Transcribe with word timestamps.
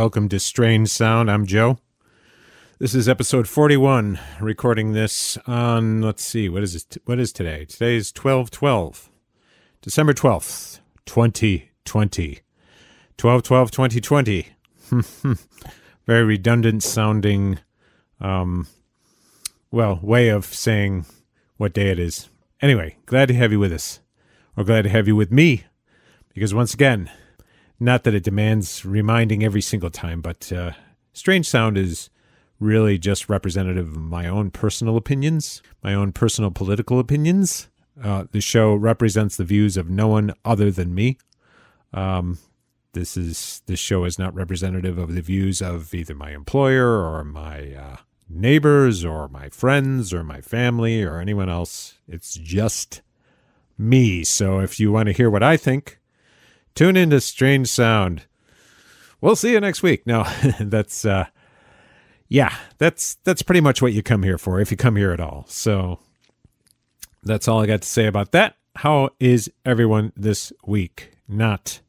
Welcome 0.00 0.30
to 0.30 0.40
Strange 0.40 0.88
Sound. 0.88 1.30
I'm 1.30 1.44
Joe. 1.44 1.76
This 2.78 2.94
is 2.94 3.06
episode 3.06 3.46
41. 3.46 4.18
Recording 4.40 4.94
this 4.94 5.36
on, 5.46 6.00
let's 6.00 6.24
see, 6.24 6.48
what 6.48 6.62
is 6.62 6.74
it? 6.74 6.96
What 7.04 7.18
is 7.18 7.34
today? 7.34 7.66
Today 7.66 7.96
is 7.96 8.10
12 8.10 8.50
12, 8.50 9.10
December 9.82 10.14
12th, 10.14 10.80
2020. 11.04 12.40
12 13.18 13.42
12 13.42 13.70
2020. 13.70 14.48
Very 16.06 16.24
redundant 16.24 16.82
sounding, 16.82 17.58
um, 18.22 18.68
well, 19.70 20.00
way 20.02 20.30
of 20.30 20.46
saying 20.46 21.04
what 21.58 21.74
day 21.74 21.90
it 21.90 21.98
is. 21.98 22.30
Anyway, 22.62 22.96
glad 23.04 23.28
to 23.28 23.34
have 23.34 23.52
you 23.52 23.60
with 23.60 23.70
us, 23.70 24.00
or 24.56 24.64
glad 24.64 24.82
to 24.84 24.88
have 24.88 25.06
you 25.06 25.14
with 25.14 25.30
me, 25.30 25.64
because 26.32 26.54
once 26.54 26.72
again, 26.72 27.10
not 27.80 28.04
that 28.04 28.14
it 28.14 28.22
demands 28.22 28.84
reminding 28.84 29.42
every 29.42 29.62
single 29.62 29.90
time, 29.90 30.20
but 30.20 30.52
uh, 30.52 30.72
Strange 31.14 31.48
Sound 31.48 31.78
is 31.78 32.10
really 32.60 32.98
just 32.98 33.30
representative 33.30 33.88
of 33.88 33.96
my 33.96 34.28
own 34.28 34.50
personal 34.50 34.98
opinions, 34.98 35.62
my 35.82 35.94
own 35.94 36.12
personal 36.12 36.50
political 36.50 37.00
opinions. 37.00 37.68
Uh, 38.02 38.24
the 38.30 38.40
show 38.40 38.74
represents 38.74 39.36
the 39.36 39.44
views 39.44 39.78
of 39.78 39.88
no 39.88 40.08
one 40.08 40.32
other 40.44 40.70
than 40.70 40.94
me. 40.94 41.16
Um, 41.92 42.38
this 42.92 43.16
is 43.16 43.62
this 43.66 43.80
show 43.80 44.04
is 44.04 44.18
not 44.18 44.34
representative 44.34 44.98
of 44.98 45.14
the 45.14 45.22
views 45.22 45.62
of 45.62 45.94
either 45.94 46.14
my 46.14 46.32
employer 46.32 47.02
or 47.02 47.24
my 47.24 47.72
uh, 47.72 47.96
neighbors 48.28 49.04
or 49.04 49.28
my 49.28 49.48
friends 49.48 50.12
or 50.12 50.22
my 50.22 50.40
family 50.40 51.02
or 51.02 51.18
anyone 51.18 51.48
else. 51.48 51.98
It's 52.06 52.34
just 52.34 53.00
me. 53.78 54.24
So 54.24 54.60
if 54.60 54.78
you 54.78 54.92
want 54.92 55.06
to 55.06 55.12
hear 55.12 55.30
what 55.30 55.42
I 55.42 55.56
think, 55.56 55.99
tune 56.80 56.96
into 56.96 57.20
Strange 57.20 57.68
Sound. 57.68 58.22
We'll 59.20 59.36
see 59.36 59.52
you 59.52 59.60
next 59.60 59.82
week. 59.82 60.06
No, 60.06 60.22
that's 60.60 61.04
uh 61.04 61.26
yeah, 62.26 62.56
that's 62.78 63.16
that's 63.16 63.42
pretty 63.42 63.60
much 63.60 63.82
what 63.82 63.92
you 63.92 64.02
come 64.02 64.22
here 64.22 64.38
for 64.38 64.60
if 64.60 64.70
you 64.70 64.78
come 64.78 64.96
here 64.96 65.12
at 65.12 65.20
all. 65.20 65.44
So 65.46 65.98
that's 67.22 67.48
all 67.48 67.60
I 67.60 67.66
got 67.66 67.82
to 67.82 67.88
say 67.88 68.06
about 68.06 68.32
that. 68.32 68.56
How 68.76 69.10
is 69.20 69.52
everyone 69.66 70.14
this 70.16 70.54
week? 70.64 71.10
Not 71.28 71.80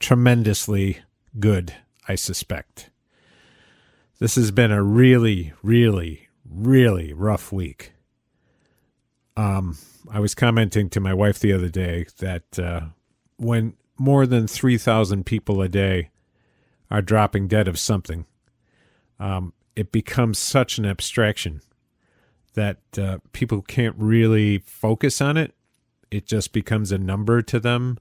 tremendously 0.00 0.98
good, 1.38 1.72
I 2.08 2.16
suspect. 2.16 2.90
This 4.18 4.34
has 4.34 4.50
been 4.50 4.72
a 4.72 4.82
really, 4.82 5.52
really, 5.62 6.26
really 6.44 7.12
rough 7.12 7.52
week. 7.52 7.92
Um, 9.36 9.78
I 10.10 10.18
was 10.18 10.34
commenting 10.34 10.90
to 10.90 10.98
my 10.98 11.14
wife 11.14 11.38
the 11.38 11.52
other 11.52 11.68
day 11.68 12.06
that 12.18 12.58
uh, 12.58 12.80
when 13.36 13.74
more 13.98 14.26
than 14.26 14.46
3,000 14.46 15.24
people 15.24 15.60
a 15.62 15.68
day 15.68 16.10
are 16.90 17.02
dropping 17.02 17.48
dead 17.48 17.68
of 17.68 17.78
something, 17.78 18.26
um, 19.18 19.52
it 19.76 19.92
becomes 19.92 20.38
such 20.38 20.78
an 20.78 20.84
abstraction 20.84 21.62
that 22.54 22.78
uh, 22.98 23.18
people 23.32 23.62
can't 23.62 23.96
really 23.98 24.58
focus 24.58 25.20
on 25.20 25.36
it. 25.36 25.54
It 26.10 26.26
just 26.26 26.52
becomes 26.52 26.92
a 26.92 26.98
number 26.98 27.40
to 27.42 27.58
them. 27.58 27.98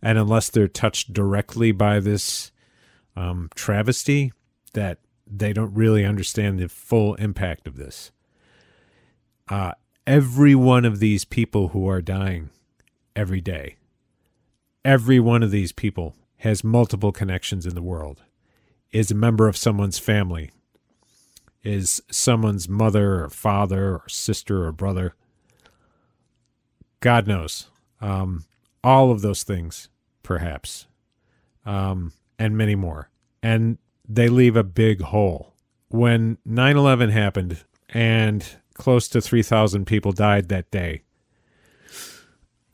And 0.00 0.16
unless 0.16 0.48
they're 0.48 0.68
touched 0.68 1.12
directly 1.12 1.72
by 1.72 1.98
this 1.98 2.52
um, 3.16 3.50
travesty, 3.56 4.32
that 4.74 4.98
they 5.26 5.52
don't 5.52 5.74
really 5.74 6.04
understand 6.04 6.58
the 6.58 6.68
full 6.68 7.14
impact 7.16 7.66
of 7.66 7.76
this. 7.76 8.12
Uh, 9.48 9.72
every 10.06 10.54
one 10.54 10.84
of 10.84 11.00
these 11.00 11.24
people 11.24 11.68
who 11.68 11.88
are 11.88 12.00
dying 12.00 12.50
every 13.16 13.40
day 13.40 13.76
every 14.84 15.20
one 15.20 15.42
of 15.42 15.50
these 15.50 15.72
people 15.72 16.16
has 16.38 16.62
multiple 16.62 17.12
connections 17.12 17.66
in 17.66 17.74
the 17.74 17.82
world, 17.82 18.22
is 18.90 19.10
a 19.10 19.14
member 19.14 19.48
of 19.48 19.56
someone's 19.56 19.98
family, 19.98 20.50
is 21.62 22.00
someone's 22.10 22.68
mother 22.68 23.24
or 23.24 23.28
father 23.28 23.96
or 23.96 24.08
sister 24.08 24.64
or 24.64 24.72
brother. 24.72 25.14
God 27.00 27.26
knows. 27.26 27.70
Um, 28.00 28.44
all 28.82 29.10
of 29.10 29.22
those 29.22 29.42
things, 29.42 29.88
perhaps, 30.22 30.86
um, 31.66 32.12
and 32.38 32.56
many 32.56 32.74
more. 32.74 33.10
And 33.42 33.78
they 34.08 34.28
leave 34.28 34.56
a 34.56 34.64
big 34.64 35.02
hole. 35.02 35.54
When 35.88 36.38
9 36.44 36.76
11 36.76 37.10
happened 37.10 37.64
and 37.90 38.46
close 38.74 39.08
to 39.08 39.20
3,000 39.20 39.86
people 39.86 40.12
died 40.12 40.48
that 40.48 40.70
day, 40.70 41.02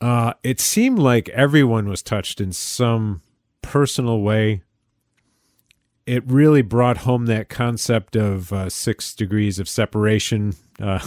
uh, 0.01 0.33
it 0.43 0.59
seemed 0.59 0.99
like 0.99 1.29
everyone 1.29 1.87
was 1.87 2.03
touched 2.03 2.41
in 2.41 2.51
some 2.51 3.21
personal 3.61 4.21
way. 4.21 4.61
It 6.05 6.23
really 6.27 6.61
brought 6.61 6.97
home 6.97 7.25
that 7.25 7.49
concept 7.49 8.15
of 8.15 8.53
uh, 8.53 8.69
six 8.69 9.15
degrees 9.15 9.57
of 9.57 9.67
separation. 9.67 10.55
Uh, 10.79 10.99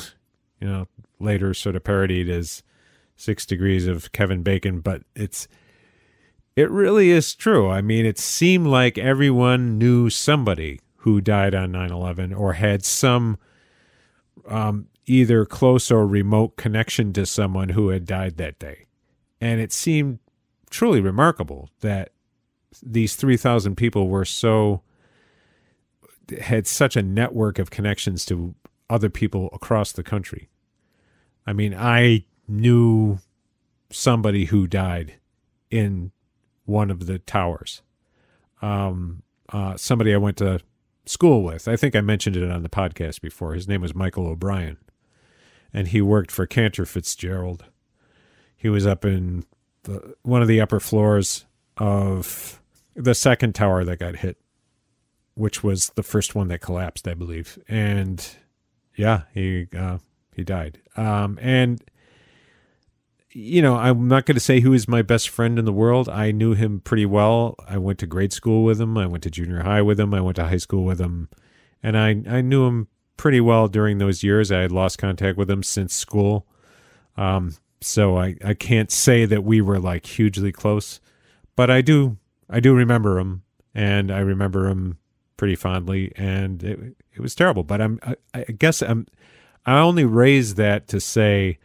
you 0.60 0.66
know, 0.66 0.88
later 1.20 1.54
sort 1.54 1.76
of 1.76 1.84
parodied 1.84 2.28
as 2.28 2.62
six 3.16 3.44
degrees 3.46 3.86
of 3.86 4.12
Kevin 4.12 4.42
Bacon, 4.42 4.80
but 4.80 5.02
it's 5.14 5.48
it 6.56 6.70
really 6.70 7.10
is 7.10 7.34
true. 7.34 7.70
I 7.70 7.82
mean, 7.82 8.04
it 8.04 8.18
seemed 8.18 8.66
like 8.66 8.98
everyone 8.98 9.78
knew 9.78 10.10
somebody 10.10 10.80
who 10.98 11.20
died 11.20 11.54
on 11.54 11.72
9/11 11.72 12.36
or 12.36 12.54
had 12.54 12.84
some 12.84 13.38
um, 14.48 14.88
either 15.08 15.44
close 15.44 15.90
or 15.90 16.06
remote 16.06 16.56
connection 16.56 17.12
to 17.14 17.26
someone 17.26 17.70
who 17.70 17.88
had 17.88 18.04
died 18.04 18.36
that 18.36 18.58
day. 18.58 18.86
And 19.40 19.60
it 19.60 19.72
seemed 19.72 20.18
truly 20.70 21.00
remarkable 21.00 21.70
that 21.80 22.12
these 22.82 23.16
3,000 23.16 23.76
people 23.76 24.08
were 24.08 24.24
so, 24.24 24.82
had 26.40 26.66
such 26.66 26.96
a 26.96 27.02
network 27.02 27.58
of 27.58 27.70
connections 27.70 28.24
to 28.26 28.54
other 28.90 29.08
people 29.08 29.48
across 29.52 29.92
the 29.92 30.02
country. 30.02 30.48
I 31.46 31.52
mean, 31.52 31.74
I 31.74 32.26
knew 32.46 33.18
somebody 33.90 34.46
who 34.46 34.66
died 34.66 35.14
in 35.70 36.12
one 36.64 36.90
of 36.90 37.06
the 37.06 37.18
towers. 37.18 37.82
Um, 38.60 39.22
uh, 39.50 39.76
somebody 39.76 40.12
I 40.12 40.18
went 40.18 40.36
to 40.38 40.60
school 41.06 41.42
with. 41.42 41.68
I 41.68 41.76
think 41.76 41.96
I 41.96 42.02
mentioned 42.02 42.36
it 42.36 42.50
on 42.50 42.62
the 42.62 42.68
podcast 42.68 43.22
before. 43.22 43.54
His 43.54 43.66
name 43.66 43.80
was 43.80 43.94
Michael 43.94 44.26
O'Brien, 44.26 44.76
and 45.72 45.88
he 45.88 46.00
worked 46.00 46.30
for 46.30 46.46
Cantor 46.46 46.86
Fitzgerald. 46.86 47.64
He 48.56 48.68
was 48.68 48.86
up 48.86 49.04
in 49.04 49.44
the, 49.84 50.14
one 50.22 50.42
of 50.42 50.48
the 50.48 50.60
upper 50.60 50.80
floors 50.80 51.46
of 51.76 52.60
the 52.94 53.14
second 53.14 53.54
tower 53.54 53.84
that 53.84 53.98
got 53.98 54.16
hit, 54.16 54.38
which 55.34 55.62
was 55.62 55.90
the 55.94 56.02
first 56.02 56.34
one 56.34 56.48
that 56.48 56.60
collapsed, 56.60 57.06
I 57.06 57.14
believe. 57.14 57.58
And 57.68 58.26
yeah, 58.96 59.22
he 59.32 59.68
uh, 59.76 59.98
he 60.34 60.42
died. 60.42 60.80
Um, 60.96 61.38
and 61.40 61.82
you 63.30 63.62
know, 63.62 63.76
I'm 63.76 64.08
not 64.08 64.26
going 64.26 64.34
to 64.34 64.40
say 64.40 64.60
who 64.60 64.72
is 64.72 64.88
my 64.88 65.02
best 65.02 65.28
friend 65.28 65.58
in 65.58 65.64
the 65.64 65.72
world. 65.72 66.08
I 66.08 66.32
knew 66.32 66.54
him 66.54 66.80
pretty 66.80 67.06
well. 67.06 67.54
I 67.68 67.78
went 67.78 67.98
to 68.00 68.06
grade 68.06 68.32
school 68.32 68.64
with 68.64 68.80
him. 68.80 68.98
I 68.98 69.06
went 69.06 69.22
to 69.24 69.30
junior 69.30 69.62
high 69.62 69.82
with 69.82 70.00
him. 70.00 70.12
I 70.12 70.20
went 70.20 70.36
to 70.36 70.46
high 70.46 70.56
school 70.56 70.84
with 70.84 71.00
him, 71.00 71.28
and 71.82 71.96
I 71.96 72.22
I 72.28 72.40
knew 72.40 72.66
him 72.66 72.88
pretty 73.18 73.40
well 73.40 73.68
during 73.68 73.98
those 73.98 74.22
years. 74.22 74.50
I 74.50 74.60
had 74.60 74.72
lost 74.72 74.96
contact 74.96 75.36
with 75.36 75.50
him 75.50 75.62
since 75.62 75.92
school, 75.92 76.46
um, 77.18 77.54
so 77.82 78.16
I 78.16 78.36
I 78.42 78.54
can't 78.54 78.90
say 78.90 79.26
that 79.26 79.44
we 79.44 79.60
were 79.60 79.78
like 79.78 80.06
hugely 80.06 80.52
close, 80.52 81.00
but 81.54 81.70
I 81.70 81.82
do 81.82 82.16
I 82.48 82.60
do 82.60 82.74
remember 82.74 83.18
him, 83.18 83.42
and 83.74 84.10
I 84.10 84.20
remember 84.20 84.68
him 84.68 84.96
pretty 85.36 85.56
fondly, 85.56 86.12
and 86.16 86.62
it 86.62 86.96
it 87.12 87.20
was 87.20 87.34
terrible. 87.34 87.64
But 87.64 87.82
I'm 87.82 88.00
I, 88.02 88.16
I 88.34 88.52
guess 88.52 88.80
I'm 88.80 89.06
I 89.66 89.78
only 89.78 90.06
raise 90.06 90.54
that 90.54 90.88
to 90.88 91.00
say 91.00 91.58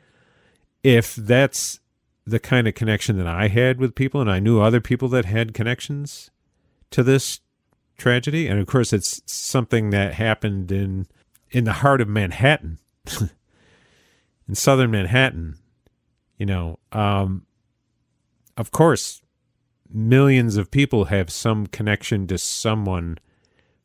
if 0.83 1.15
that's 1.15 1.79
the 2.25 2.39
kind 2.39 2.67
of 2.67 2.75
connection 2.75 3.17
that 3.17 3.27
I 3.27 3.47
had 3.47 3.79
with 3.79 3.95
people, 3.95 4.19
and 4.19 4.29
I 4.29 4.39
knew 4.39 4.59
other 4.59 4.81
people 4.81 5.07
that 5.09 5.25
had 5.25 5.53
connections 5.53 6.31
to 6.91 7.03
this 7.03 7.39
tragedy, 7.97 8.47
and 8.47 8.59
of 8.59 8.67
course, 8.67 8.93
it's 8.93 9.21
something 9.25 9.89
that 9.91 10.15
happened 10.15 10.71
in 10.71 11.07
in 11.53 11.63
the 11.63 11.73
heart 11.73 12.01
of 12.01 12.09
Manhattan, 12.09 12.79
in 14.47 14.55
southern 14.55 14.91
Manhattan. 14.91 15.55
You 16.37 16.47
know, 16.47 16.79
um, 16.91 17.45
of 18.57 18.71
course, 18.71 19.21
millions 19.89 20.57
of 20.57 20.71
people 20.71 21.05
have 21.05 21.29
some 21.29 21.67
connection 21.67 22.27
to 22.27 22.37
someone 22.37 23.19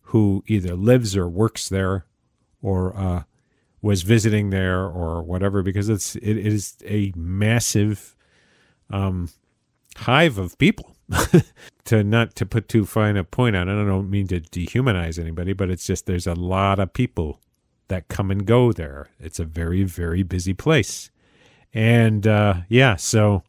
who 0.00 0.42
either 0.46 0.74
lives 0.74 1.16
or 1.16 1.28
works 1.28 1.68
there 1.68 2.06
or 2.62 2.96
uh, 2.96 3.22
was 3.82 4.02
visiting 4.02 4.50
there 4.50 4.84
or 4.84 5.22
whatever 5.22 5.62
because 5.62 5.88
it's 5.88 6.16
it, 6.16 6.36
is 6.36 6.76
a 6.86 7.12
massive 7.14 8.16
um, 8.90 9.28
hive 9.96 10.38
of 10.38 10.56
people 10.58 10.96
to 11.84 12.02
not 12.02 12.34
to 12.34 12.46
put 12.46 12.68
too 12.68 12.86
fine 12.86 13.16
a 13.16 13.24
point 13.24 13.54
on 13.54 13.68
it 13.68 13.80
i 13.80 13.84
don't 13.84 14.10
mean 14.10 14.26
to 14.26 14.40
dehumanize 14.40 15.18
anybody 15.18 15.52
but 15.52 15.70
it's 15.70 15.86
just 15.86 16.06
there's 16.06 16.26
a 16.26 16.34
lot 16.34 16.78
of 16.78 16.92
people 16.92 17.40
that 17.88 18.08
come 18.08 18.30
and 18.30 18.46
go 18.46 18.72
there 18.72 19.08
it's 19.20 19.38
a 19.38 19.44
very 19.44 19.82
very 19.82 20.22
busy 20.22 20.54
place 20.54 21.10
and 21.72 22.26
uh, 22.26 22.54
yeah 22.68 22.96
so 22.96 23.42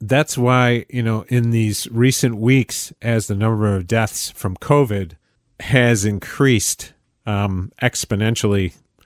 that's 0.00 0.36
why 0.36 0.84
you 0.88 1.02
know 1.02 1.24
in 1.28 1.50
these 1.50 1.88
recent 1.90 2.36
weeks 2.36 2.92
as 3.02 3.26
the 3.26 3.34
number 3.34 3.74
of 3.74 3.86
deaths 3.86 4.30
from 4.30 4.56
covid 4.56 5.12
has 5.60 6.04
increased 6.04 6.92
um, 7.26 7.70
exponentially 7.80 8.74
i 9.00 9.04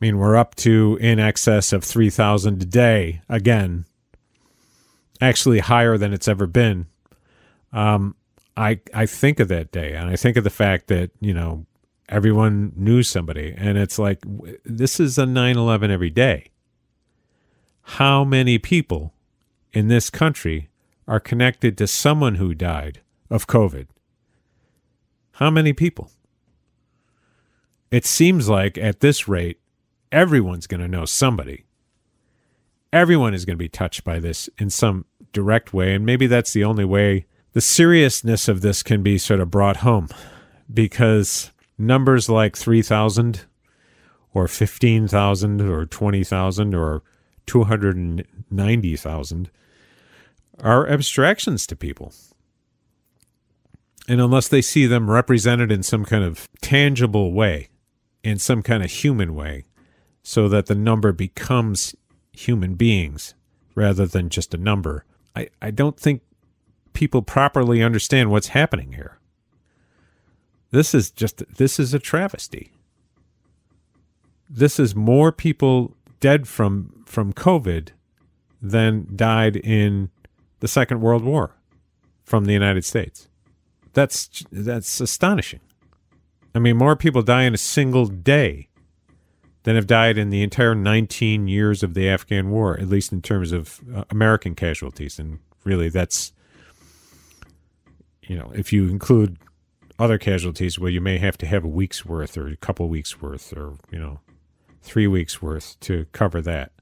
mean 0.00 0.18
we're 0.18 0.36
up 0.36 0.54
to 0.54 0.98
in 1.00 1.18
excess 1.18 1.72
of 1.72 1.82
3000 1.84 2.62
a 2.62 2.66
day 2.66 3.22
again 3.28 3.86
actually 5.22 5.60
higher 5.60 5.96
than 5.96 6.12
it's 6.12 6.28
ever 6.28 6.46
been. 6.46 6.86
Um, 7.72 8.16
I 8.56 8.80
I 8.92 9.06
think 9.06 9.40
of 9.40 9.48
that 9.48 9.72
day, 9.72 9.94
and 9.94 10.10
I 10.10 10.16
think 10.16 10.36
of 10.36 10.44
the 10.44 10.50
fact 10.50 10.88
that 10.88 11.10
you 11.20 11.32
know 11.32 11.64
everyone 12.08 12.72
knew 12.76 13.02
somebody, 13.02 13.54
and 13.56 13.78
it's 13.78 13.98
like 13.98 14.18
this 14.64 15.00
is 15.00 15.18
a 15.18 15.26
9/11 15.26 15.90
every 15.90 16.10
day. 16.10 16.50
How 17.82 18.24
many 18.24 18.58
people 18.58 19.14
in 19.72 19.88
this 19.88 20.10
country 20.10 20.68
are 21.08 21.20
connected 21.20 21.76
to 21.78 21.86
someone 21.86 22.36
who 22.36 22.54
died 22.54 23.00
of 23.30 23.46
COVID? 23.46 23.88
How 25.32 25.50
many 25.50 25.72
people? 25.72 26.10
It 27.90 28.04
seems 28.04 28.48
like 28.48 28.78
at 28.78 29.00
this 29.00 29.28
rate, 29.28 29.60
everyone's 30.10 30.66
going 30.66 30.80
to 30.80 30.88
know 30.88 31.04
somebody. 31.04 31.64
Everyone 32.92 33.34
is 33.34 33.44
going 33.44 33.56
to 33.56 33.62
be 33.62 33.68
touched 33.68 34.04
by 34.04 34.18
this 34.18 34.48
in 34.58 34.70
some 34.70 35.06
direct 35.32 35.72
way. 35.72 35.94
And 35.94 36.04
maybe 36.04 36.26
that's 36.26 36.52
the 36.52 36.64
only 36.64 36.84
way 36.84 37.26
the 37.52 37.60
seriousness 37.60 38.48
of 38.48 38.60
this 38.60 38.82
can 38.82 39.02
be 39.02 39.18
sort 39.18 39.40
of 39.40 39.50
brought 39.50 39.78
home 39.78 40.08
because 40.72 41.51
numbers 41.82 42.28
like 42.28 42.56
3,000 42.56 43.46
or 44.32 44.48
15,000 44.48 45.60
or 45.60 45.86
20,000 45.86 46.74
or 46.74 47.02
290,000 47.46 49.50
are 50.60 50.88
abstractions 50.88 51.66
to 51.66 51.76
people. 51.76 52.12
And 54.08 54.20
unless 54.20 54.48
they 54.48 54.62
see 54.62 54.86
them 54.86 55.10
represented 55.10 55.70
in 55.70 55.82
some 55.82 56.04
kind 56.04 56.24
of 56.24 56.48
tangible 56.60 57.32
way, 57.32 57.68
in 58.22 58.38
some 58.38 58.62
kind 58.62 58.82
of 58.82 58.90
human 58.90 59.34
way, 59.34 59.64
so 60.22 60.48
that 60.48 60.66
the 60.66 60.74
number 60.74 61.12
becomes 61.12 61.94
human 62.32 62.74
beings 62.74 63.34
rather 63.74 64.06
than 64.06 64.28
just 64.28 64.54
a 64.54 64.58
number, 64.58 65.04
I, 65.34 65.48
I 65.60 65.70
don't 65.70 65.98
think 65.98 66.22
people 66.92 67.22
properly 67.22 67.82
understand 67.82 68.30
what's 68.30 68.48
happening 68.48 68.92
here. 68.92 69.18
This 70.72 70.94
is 70.94 71.10
just 71.10 71.44
this 71.56 71.78
is 71.78 71.94
a 71.94 71.98
travesty. 71.98 72.72
This 74.48 74.80
is 74.80 74.96
more 74.96 75.30
people 75.30 75.94
dead 76.18 76.48
from 76.48 77.04
from 77.06 77.32
COVID 77.32 77.90
than 78.60 79.06
died 79.14 79.56
in 79.56 80.10
the 80.60 80.68
Second 80.68 81.00
World 81.00 81.24
War 81.24 81.54
from 82.24 82.46
the 82.46 82.52
United 82.54 82.84
States. 82.84 83.28
That's 83.92 84.44
that's 84.50 84.98
astonishing. 84.98 85.60
I 86.54 86.58
mean, 86.58 86.76
more 86.78 86.96
people 86.96 87.22
die 87.22 87.42
in 87.42 87.54
a 87.54 87.58
single 87.58 88.06
day 88.06 88.68
than 89.64 89.76
have 89.76 89.86
died 89.86 90.18
in 90.18 90.30
the 90.30 90.42
entire 90.42 90.74
19 90.74 91.48
years 91.48 91.82
of 91.82 91.94
the 91.94 92.08
Afghan 92.08 92.50
war, 92.50 92.78
at 92.78 92.88
least 92.88 93.12
in 93.12 93.22
terms 93.22 93.52
of 93.52 93.80
uh, 93.94 94.04
American 94.10 94.54
casualties. 94.54 95.18
And 95.18 95.38
really, 95.64 95.88
that's, 95.88 96.32
you 98.22 98.36
know, 98.36 98.50
if 98.54 98.72
you 98.72 98.88
include 98.88 99.38
other 99.98 100.18
casualties, 100.18 100.78
well, 100.78 100.90
you 100.90 101.00
may 101.00 101.18
have 101.18 101.38
to 101.38 101.46
have 101.46 101.64
a 101.64 101.68
week's 101.68 102.04
worth 102.04 102.36
or 102.36 102.48
a 102.48 102.56
couple 102.56 102.88
weeks 102.88 103.20
worth 103.20 103.52
or, 103.52 103.76
you 103.90 103.98
know, 103.98 104.20
three 104.82 105.06
weeks 105.06 105.40
worth 105.40 105.78
to 105.80 106.06
cover 106.12 106.40
that. 106.42 106.72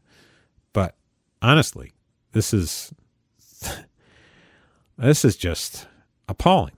But 0.72 0.96
honestly, 1.42 1.92
this 2.32 2.52
is. 2.54 2.92
this 4.98 5.24
is 5.24 5.36
just 5.36 5.86
appalling. 6.28 6.76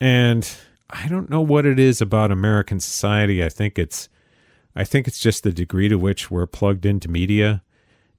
And 0.00 0.48
I 0.90 1.08
don't 1.08 1.30
know 1.30 1.40
what 1.40 1.66
it 1.66 1.78
is 1.78 2.00
about 2.00 2.30
American 2.30 2.80
society. 2.80 3.44
I 3.44 3.48
think 3.48 3.78
it's 3.78 4.08
I 4.74 4.84
think 4.84 5.08
it's 5.08 5.18
just 5.18 5.42
the 5.42 5.52
degree 5.52 5.88
to 5.88 5.96
which 5.96 6.30
we're 6.30 6.46
plugged 6.46 6.84
into 6.84 7.08
media, 7.08 7.62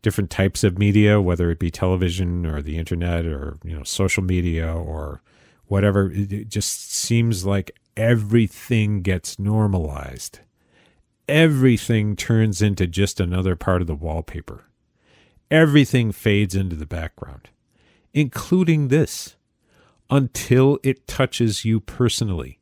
different 0.02 0.32
types 0.32 0.64
of 0.64 0.80
media, 0.80 1.22
whether 1.22 1.52
it 1.52 1.60
be 1.60 1.70
television 1.70 2.46
or 2.46 2.62
the 2.62 2.78
internet 2.78 3.26
or 3.26 3.58
you 3.64 3.76
know 3.76 3.84
social 3.84 4.24
media 4.24 4.74
or 4.74 5.22
whatever. 5.68 6.12
It 6.12 6.50
just 6.50 6.92
seems 6.92 7.46
like 7.46 7.72
everything 7.96 9.02
gets 9.02 9.40
normalized. 9.40 10.40
Everything 11.28 12.16
turns 12.16 12.62
into 12.62 12.88
just 12.88 13.20
another 13.20 13.56
part 13.56 13.82
of 13.82 13.88
the 13.88 13.96
wallpaper. 13.96 14.66
Everything 15.52 16.12
fades 16.12 16.56
into 16.56 16.76
the 16.76 16.86
background, 16.86 17.50
including 18.14 18.88
this, 18.88 19.36
until 20.10 20.80
it 20.84 21.08
touches 21.08 21.66
you 21.66 21.80
personally. 21.80 22.60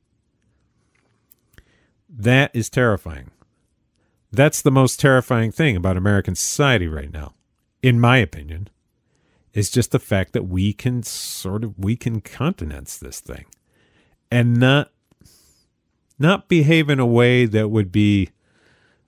That 2.09 2.51
is 2.53 2.69
terrifying. 2.69 3.31
That's 4.31 4.61
the 4.61 4.71
most 4.71 4.99
terrifying 4.99 5.51
thing 5.51 5.75
about 5.75 5.97
American 5.97 6.35
society 6.35 6.87
right 6.87 7.11
now, 7.11 7.33
in 7.81 7.99
my 7.99 8.17
opinion, 8.17 8.69
is 9.55 9.71
just 9.71 9.91
the 9.91 9.99
fact 9.99 10.33
that 10.33 10.43
we 10.43 10.73
can 10.73 11.01
sort 11.01 11.63
of 11.63 11.73
we 11.79 11.95
can 11.95 12.21
countenance 12.21 12.97
this 12.97 13.19
thing 13.19 13.45
and 14.29 14.57
not 14.57 14.91
not 16.19 16.47
behave 16.47 16.89
in 16.89 16.99
a 16.99 17.05
way 17.05 17.45
that 17.45 17.69
would 17.69 17.91
be 17.91 18.29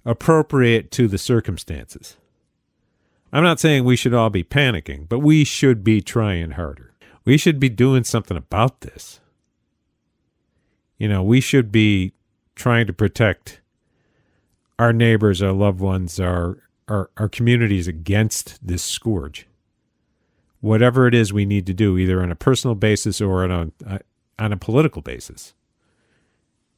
appropriate 0.06 0.90
to 0.92 1.08
the 1.08 1.18
circumstances. 1.18 2.18
I'm 3.32 3.44
not 3.44 3.60
saying 3.60 3.84
we 3.84 3.98
should 3.98 4.14
all 4.14 4.30
be 4.30 4.44
panicking, 4.44 5.08
but 5.08 5.20
we 5.20 5.44
should 5.44 5.84
be 5.84 6.02
trying 6.02 6.52
harder. 6.52 6.94
We 7.26 7.38
should 7.38 7.60
be 7.60 7.70
doing 7.70 8.06
something 8.06 8.38
about 8.38 8.82
this. 8.82 9.20
You 10.98 11.10
know, 11.10 11.22
we 11.24 11.42
should 11.42 11.72
be 11.72 12.14
trying 12.56 12.88
to 12.88 12.94
protect 12.94 13.62
our 14.80 14.94
neighbors, 14.94 15.42
our 15.42 15.52
loved 15.52 15.82
ones, 15.82 16.20
our, 16.20 16.58
our, 16.88 17.10
our 17.18 17.28
communities 17.28 17.88
against 17.88 18.66
this 18.66 18.84
scourge. 18.84 19.47
Whatever 20.60 21.08
it 21.08 21.14
is 21.14 21.32
we 21.32 21.46
need 21.46 21.66
to 21.68 21.74
do, 21.74 21.98
either 21.98 22.22
on 22.22 22.32
a 22.32 22.36
personal 22.36 22.76
basis 22.76 23.22
or 23.22 23.44
on 23.44 23.72
a, 23.86 24.00
on 24.40 24.52
a 24.52 24.58
political 24.58 25.02
basis, 25.02 25.54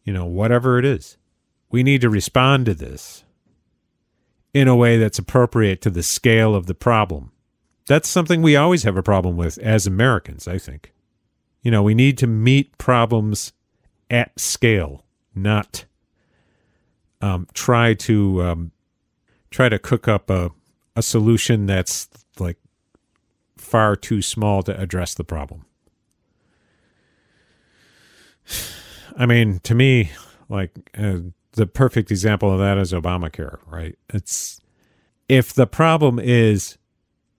you 0.04 0.14
know, 0.14 0.26
whatever 0.26 0.78
it 0.78 0.86
is, 0.86 1.18
we 1.72 1.84
need 1.84 2.02
to 2.02 2.10
respond 2.10 2.66
to 2.66 2.74
this 2.74 3.24
in 4.54 4.68
a 4.68 4.76
way 4.76 4.98
that's 4.98 5.20
appropriate 5.20 5.82
to 5.82 5.90
the 5.90 6.04
scale 6.04 6.56
of 6.56 6.66
the 6.66 6.74
problem. 6.74 7.32
That's 7.88 8.10
something 8.10 8.42
we 8.42 8.56
always 8.56 8.84
have 8.84 8.98
a 8.98 9.04
problem 9.04 9.38
with 9.38 9.58
as 9.60 9.88
Americans, 9.88 10.48
I 10.48 10.58
think. 10.58 10.94
You 11.62 11.72
know, 11.72 11.84
we 11.84 11.96
need 11.96 12.18
to 12.20 12.28
meet 12.28 12.78
problems 12.78 13.54
at 14.10 14.40
scale, 14.40 15.06
not 15.36 15.86
um, 17.22 17.48
try 17.54 17.94
to 17.94 18.44
um, 18.44 18.72
try 19.52 19.70
to 19.70 19.78
cook 19.78 20.08
up 20.08 20.30
a 20.30 20.52
a 20.96 21.02
solution 21.02 21.66
that's 21.66 22.10
far 23.70 23.96
too 23.96 24.22
small 24.22 24.64
to 24.64 24.80
address 24.80 25.14
the 25.14 25.24
problem. 25.24 25.66
I 29.18 29.26
mean, 29.26 29.60
to 29.64 29.76
me, 29.76 30.12
like 30.48 30.72
uh, 30.98 31.20
the 31.54 31.68
perfect 31.68 32.12
example 32.12 32.52
of 32.52 32.60
that 32.60 32.78
is 32.78 32.94
Obamacare, 32.94 33.60
right? 33.68 33.98
It's 34.14 34.60
if 35.28 35.54
the 35.54 35.68
problem 35.68 36.20
is 36.20 36.78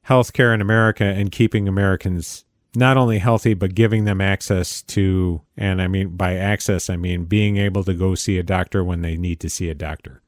healthcare 0.06 0.54
in 0.54 0.60
America 0.60 1.04
and 1.04 1.32
keeping 1.32 1.68
Americans 1.68 2.44
not 2.76 2.96
only 2.96 3.18
healthy 3.18 3.54
but 3.54 3.74
giving 3.74 4.04
them 4.04 4.20
access 4.20 4.82
to 4.82 5.40
and 5.56 5.82
i 5.82 5.88
mean 5.88 6.10
by 6.10 6.36
access 6.36 6.88
i 6.88 6.96
mean 6.96 7.24
being 7.24 7.56
able 7.56 7.82
to 7.82 7.94
go 7.94 8.14
see 8.14 8.38
a 8.38 8.42
doctor 8.42 8.84
when 8.84 9.02
they 9.02 9.16
need 9.16 9.40
to 9.40 9.50
see 9.50 9.68
a 9.68 9.74
doctor 9.74 10.22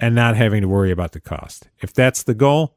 and 0.00 0.14
not 0.14 0.36
having 0.36 0.62
to 0.62 0.68
worry 0.68 0.90
about 0.90 1.12
the 1.12 1.20
cost 1.20 1.68
if 1.80 1.92
that's 1.92 2.22
the 2.22 2.34
goal 2.34 2.74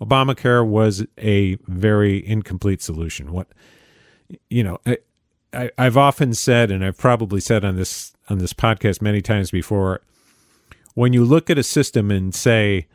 obamacare 0.00 0.66
was 0.66 1.04
a 1.18 1.56
very 1.66 2.26
incomplete 2.26 2.82
solution 2.82 3.32
what 3.32 3.48
you 4.50 4.62
know 4.62 4.78
I, 4.86 4.98
I, 5.52 5.70
i've 5.78 5.96
often 5.96 6.34
said 6.34 6.70
and 6.70 6.84
i've 6.84 6.98
probably 6.98 7.40
said 7.40 7.64
on 7.64 7.76
this 7.76 8.12
on 8.28 8.38
this 8.38 8.52
podcast 8.52 9.00
many 9.00 9.22
times 9.22 9.50
before 9.50 10.02
when 10.94 11.12
you 11.12 11.24
look 11.24 11.50
at 11.50 11.58
a 11.58 11.62
system 11.62 12.10
and 12.10 12.34
say 12.34 12.86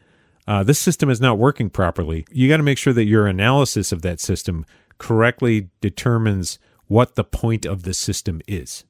uh, 0.48 0.64
this 0.64 0.80
system 0.80 1.10
is 1.10 1.22
not 1.22 1.38
working 1.38 1.70
properly 1.70 2.26
you 2.32 2.50
got 2.50 2.58
to 2.58 2.64
make 2.64 2.78
sure 2.78 2.94
that 2.94 3.06
your 3.06 3.28
analysis 3.28 3.92
of 3.92 4.02
that 4.02 4.20
system 4.20 4.66
correctly 4.98 5.70
determines 5.82 6.60
what 6.88 7.16
the 7.16 7.24
point 7.24 7.66
of 7.66 7.84
the 7.84 7.94
system 7.94 8.42
is. 8.48 8.84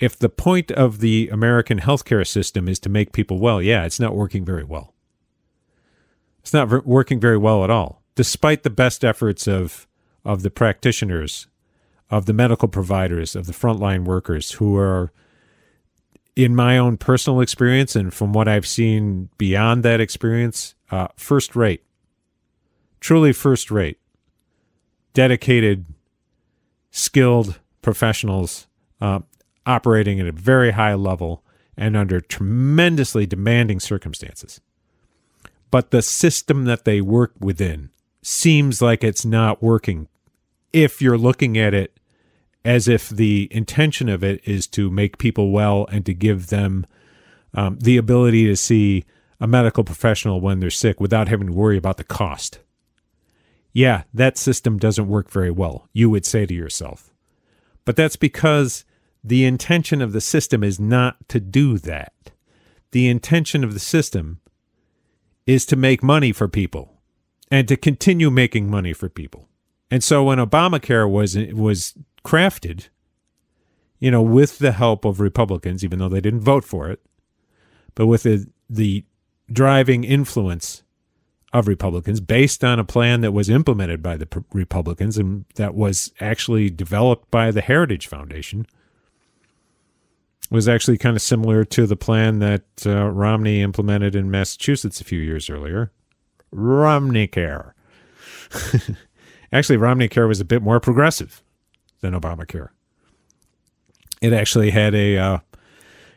if 0.00 0.18
the 0.18 0.28
point 0.28 0.72
of 0.72 0.98
the 0.98 1.28
American 1.28 1.78
healthcare 1.78 2.26
system 2.26 2.68
is 2.68 2.80
to 2.80 2.88
make 2.88 3.12
people 3.12 3.38
well, 3.38 3.62
yeah, 3.62 3.84
it's 3.84 4.00
not 4.00 4.16
working 4.16 4.44
very 4.44 4.64
well. 4.64 4.91
It's 6.42 6.52
not 6.52 6.84
working 6.84 7.18
very 7.18 7.38
well 7.38 7.64
at 7.64 7.70
all, 7.70 8.02
despite 8.14 8.62
the 8.62 8.70
best 8.70 9.04
efforts 9.04 9.46
of 9.48 9.86
of 10.24 10.42
the 10.42 10.50
practitioners, 10.50 11.48
of 12.10 12.26
the 12.26 12.32
medical 12.32 12.68
providers, 12.68 13.34
of 13.34 13.46
the 13.46 13.52
frontline 13.52 14.04
workers 14.04 14.52
who 14.52 14.76
are 14.76 15.12
in 16.36 16.54
my 16.54 16.78
own 16.78 16.96
personal 16.96 17.40
experience 17.40 17.96
and 17.96 18.14
from 18.14 18.32
what 18.32 18.48
I've 18.48 18.66
seen 18.66 19.28
beyond 19.36 19.82
that 19.82 20.00
experience, 20.00 20.74
uh, 20.90 21.08
first 21.16 21.56
rate, 21.56 21.82
truly 23.00 23.32
first 23.32 23.70
rate, 23.70 23.98
dedicated, 25.12 25.86
skilled 26.90 27.60
professionals 27.82 28.66
uh, 29.00 29.20
operating 29.66 30.20
at 30.20 30.26
a 30.26 30.32
very 30.32 30.72
high 30.72 30.94
level 30.94 31.44
and 31.76 31.96
under 31.96 32.20
tremendously 32.20 33.26
demanding 33.26 33.80
circumstances. 33.80 34.60
But 35.72 35.90
the 35.90 36.02
system 36.02 36.66
that 36.66 36.84
they 36.84 37.00
work 37.00 37.32
within 37.40 37.88
seems 38.22 38.82
like 38.82 39.02
it's 39.02 39.24
not 39.24 39.62
working 39.62 40.06
if 40.70 41.00
you're 41.00 41.18
looking 41.18 41.56
at 41.56 41.72
it 41.72 41.98
as 42.62 42.86
if 42.86 43.08
the 43.08 43.48
intention 43.50 44.08
of 44.10 44.22
it 44.22 44.46
is 44.46 44.66
to 44.68 44.90
make 44.90 45.16
people 45.16 45.50
well 45.50 45.86
and 45.90 46.04
to 46.06 46.12
give 46.12 46.48
them 46.48 46.86
um, 47.54 47.78
the 47.80 47.96
ability 47.96 48.46
to 48.46 48.54
see 48.54 49.04
a 49.40 49.46
medical 49.46 49.82
professional 49.82 50.42
when 50.42 50.60
they're 50.60 50.70
sick 50.70 51.00
without 51.00 51.28
having 51.28 51.46
to 51.46 51.52
worry 51.54 51.78
about 51.78 51.96
the 51.96 52.04
cost. 52.04 52.58
Yeah, 53.72 54.02
that 54.12 54.36
system 54.36 54.78
doesn't 54.78 55.08
work 55.08 55.30
very 55.30 55.50
well, 55.50 55.88
you 55.94 56.10
would 56.10 56.26
say 56.26 56.44
to 56.44 56.54
yourself. 56.54 57.14
But 57.86 57.96
that's 57.96 58.16
because 58.16 58.84
the 59.24 59.46
intention 59.46 60.02
of 60.02 60.12
the 60.12 60.20
system 60.20 60.62
is 60.62 60.78
not 60.78 61.28
to 61.30 61.40
do 61.40 61.78
that. 61.78 62.12
The 62.90 63.08
intention 63.08 63.64
of 63.64 63.72
the 63.72 63.80
system 63.80 64.41
is 65.46 65.66
to 65.66 65.76
make 65.76 66.02
money 66.02 66.32
for 66.32 66.48
people 66.48 67.00
and 67.50 67.68
to 67.68 67.76
continue 67.76 68.30
making 68.30 68.70
money 68.70 68.92
for 68.92 69.08
people. 69.08 69.48
And 69.90 70.02
so 70.02 70.24
when 70.24 70.38
Obamacare 70.38 71.10
was 71.10 71.36
was 71.36 71.94
crafted, 72.24 72.88
you 73.98 74.10
know, 74.10 74.22
with 74.22 74.58
the 74.58 74.72
help 74.72 75.04
of 75.04 75.20
Republicans, 75.20 75.84
even 75.84 75.98
though 75.98 76.08
they 76.08 76.20
didn't 76.20 76.40
vote 76.40 76.64
for 76.64 76.90
it, 76.90 77.00
but 77.94 78.06
with 78.06 78.22
the, 78.22 78.46
the 78.68 79.04
driving 79.52 80.04
influence 80.04 80.82
of 81.52 81.68
Republicans 81.68 82.20
based 82.20 82.64
on 82.64 82.78
a 82.78 82.84
plan 82.84 83.20
that 83.20 83.32
was 83.32 83.50
implemented 83.50 84.02
by 84.02 84.16
the 84.16 84.26
Republicans 84.52 85.18
and 85.18 85.44
that 85.56 85.74
was 85.74 86.10
actually 86.20 86.70
developed 86.70 87.30
by 87.30 87.50
the 87.50 87.60
Heritage 87.60 88.06
Foundation 88.06 88.66
was 90.52 90.68
actually 90.68 90.98
kind 90.98 91.16
of 91.16 91.22
similar 91.22 91.64
to 91.64 91.86
the 91.86 91.96
plan 91.96 92.38
that 92.40 92.64
uh, 92.84 93.08
Romney 93.08 93.62
implemented 93.62 94.14
in 94.14 94.30
Massachusetts 94.30 95.00
a 95.00 95.04
few 95.04 95.18
years 95.18 95.48
earlier. 95.48 95.90
Romney 96.50 97.26
Care. 97.26 97.74
actually, 99.52 99.78
Romney 99.78 100.08
Care 100.08 100.28
was 100.28 100.40
a 100.40 100.44
bit 100.44 100.60
more 100.60 100.78
progressive 100.78 101.42
than 102.00 102.12
Obamacare. 102.12 102.68
It 104.20 104.34
actually 104.34 104.70
had 104.70 104.94
a 104.94 105.16
uh, 105.16 105.38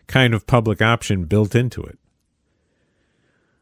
kind 0.08 0.34
of 0.34 0.46
public 0.46 0.82
option 0.82 1.24
built 1.25 1.56
into 1.56 1.82
it. 1.82 1.98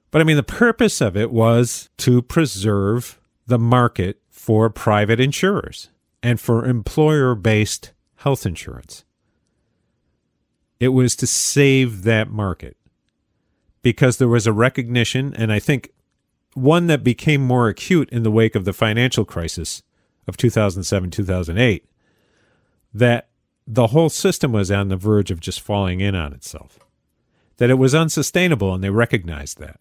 But 0.09 0.21
I 0.21 0.23
mean, 0.25 0.37
the 0.37 0.43
purpose 0.43 1.01
of 1.01 1.15
it 1.15 1.31
was 1.31 1.89
to 1.97 2.23
preserve 2.23 3.19
the 3.45 3.59
market 3.59 4.21
for 4.31 4.69
private 4.71 5.19
insurers 5.19 5.89
and 6.23 6.39
for 6.39 6.65
employer 6.65 7.35
based 7.35 7.91
health 8.17 8.45
insurance. 8.45 9.05
It 10.83 10.89
was 10.89 11.15
to 11.15 11.27
save 11.27 12.03
that 12.03 12.29
market 12.29 12.75
because 13.83 14.17
there 14.17 14.27
was 14.27 14.45
a 14.45 14.51
recognition, 14.51 15.33
and 15.33 15.49
I 15.49 15.59
think 15.59 15.91
one 16.55 16.87
that 16.87 17.05
became 17.05 17.41
more 17.41 17.69
acute 17.69 18.09
in 18.09 18.23
the 18.23 18.29
wake 18.29 18.53
of 18.53 18.65
the 18.65 18.73
financial 18.73 19.23
crisis 19.23 19.81
of 20.27 20.35
2007 20.35 21.09
2008 21.09 21.85
that 22.93 23.29
the 23.65 23.87
whole 23.87 24.09
system 24.09 24.51
was 24.51 24.69
on 24.71 24.89
the 24.89 24.97
verge 24.97 25.31
of 25.31 25.39
just 25.39 25.61
falling 25.61 26.01
in 26.01 26.15
on 26.15 26.33
itself, 26.33 26.79
that 27.59 27.69
it 27.69 27.75
was 27.75 27.95
unsustainable, 27.95 28.73
and 28.73 28.83
they 28.83 28.89
recognized 28.89 29.59
that. 29.59 29.79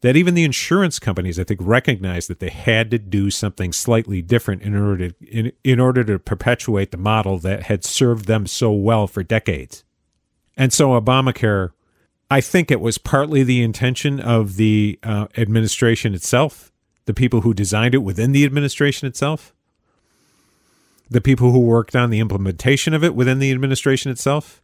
That 0.00 0.16
even 0.16 0.34
the 0.34 0.42
insurance 0.42 0.98
companies, 0.98 1.38
I 1.38 1.44
think, 1.44 1.60
recognized 1.62 2.28
that 2.28 2.40
they 2.40 2.50
had 2.50 2.90
to 2.90 2.98
do 2.98 3.30
something 3.30 3.72
slightly 3.72 4.20
different 4.20 4.62
in 4.62 4.74
order 4.74 5.10
to 5.10 5.14
in, 5.24 5.52
in 5.62 5.78
order 5.78 6.02
to 6.02 6.18
perpetuate 6.18 6.90
the 6.90 6.96
model 6.96 7.38
that 7.38 7.62
had 7.62 7.84
served 7.84 8.24
them 8.26 8.48
so 8.48 8.72
well 8.72 9.06
for 9.06 9.22
decades. 9.22 9.84
And 10.56 10.72
so 10.72 10.98
Obamacare, 11.00 11.70
I 12.30 12.40
think 12.40 12.70
it 12.70 12.80
was 12.80 12.98
partly 12.98 13.42
the 13.42 13.62
intention 13.62 14.20
of 14.20 14.56
the 14.56 14.98
uh, 15.02 15.26
administration 15.36 16.14
itself, 16.14 16.72
the 17.06 17.14
people 17.14 17.42
who 17.42 17.54
designed 17.54 17.94
it 17.94 17.98
within 17.98 18.32
the 18.32 18.44
administration 18.44 19.06
itself, 19.06 19.54
the 21.10 21.20
people 21.20 21.52
who 21.52 21.60
worked 21.60 21.94
on 21.94 22.10
the 22.10 22.20
implementation 22.20 22.94
of 22.94 23.04
it 23.04 23.14
within 23.14 23.38
the 23.38 23.52
administration 23.52 24.10
itself 24.10 24.62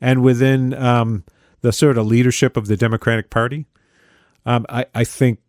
and 0.00 0.22
within 0.22 0.72
um, 0.74 1.24
the 1.60 1.72
sort 1.72 1.98
of 1.98 2.06
leadership 2.06 2.56
of 2.56 2.68
the 2.68 2.76
Democratic 2.76 3.28
Party. 3.28 3.66
Um, 4.46 4.64
I, 4.68 4.86
I, 4.94 5.04
think 5.04 5.40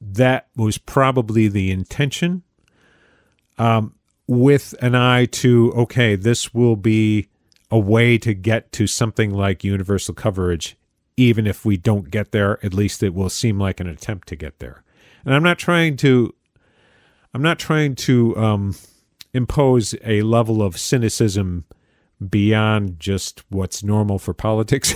that 0.00 0.48
was 0.54 0.76
probably 0.76 1.48
the 1.48 1.70
intention 1.70 2.42
um, 3.56 3.94
with 4.26 4.74
an 4.82 4.94
eye 4.94 5.24
to, 5.24 5.72
okay, 5.74 6.14
this 6.14 6.52
will 6.52 6.76
be 6.76 7.28
a 7.70 7.78
way 7.78 8.18
to 8.18 8.34
get 8.34 8.72
to 8.72 8.86
something 8.86 9.30
like 9.30 9.64
universal 9.64 10.14
coverage. 10.14 10.76
Even 11.16 11.46
if 11.46 11.64
we 11.64 11.76
don't 11.76 12.10
get 12.10 12.32
there, 12.32 12.64
at 12.64 12.74
least 12.74 13.02
it 13.02 13.14
will 13.14 13.30
seem 13.30 13.58
like 13.58 13.80
an 13.80 13.86
attempt 13.86 14.28
to 14.28 14.36
get 14.36 14.58
there. 14.58 14.84
And 15.24 15.34
I'm 15.34 15.42
not 15.42 15.58
trying 15.58 15.96
to, 15.98 16.34
I'm 17.32 17.42
not 17.42 17.58
trying 17.58 17.94
to, 17.96 18.36
um, 18.36 18.74
impose 19.32 19.94
a 20.04 20.22
level 20.22 20.62
of 20.62 20.78
cynicism 20.78 21.64
beyond 22.28 22.98
just 22.98 23.44
what's 23.50 23.84
normal 23.84 24.18
for 24.18 24.32
politics. 24.32 24.94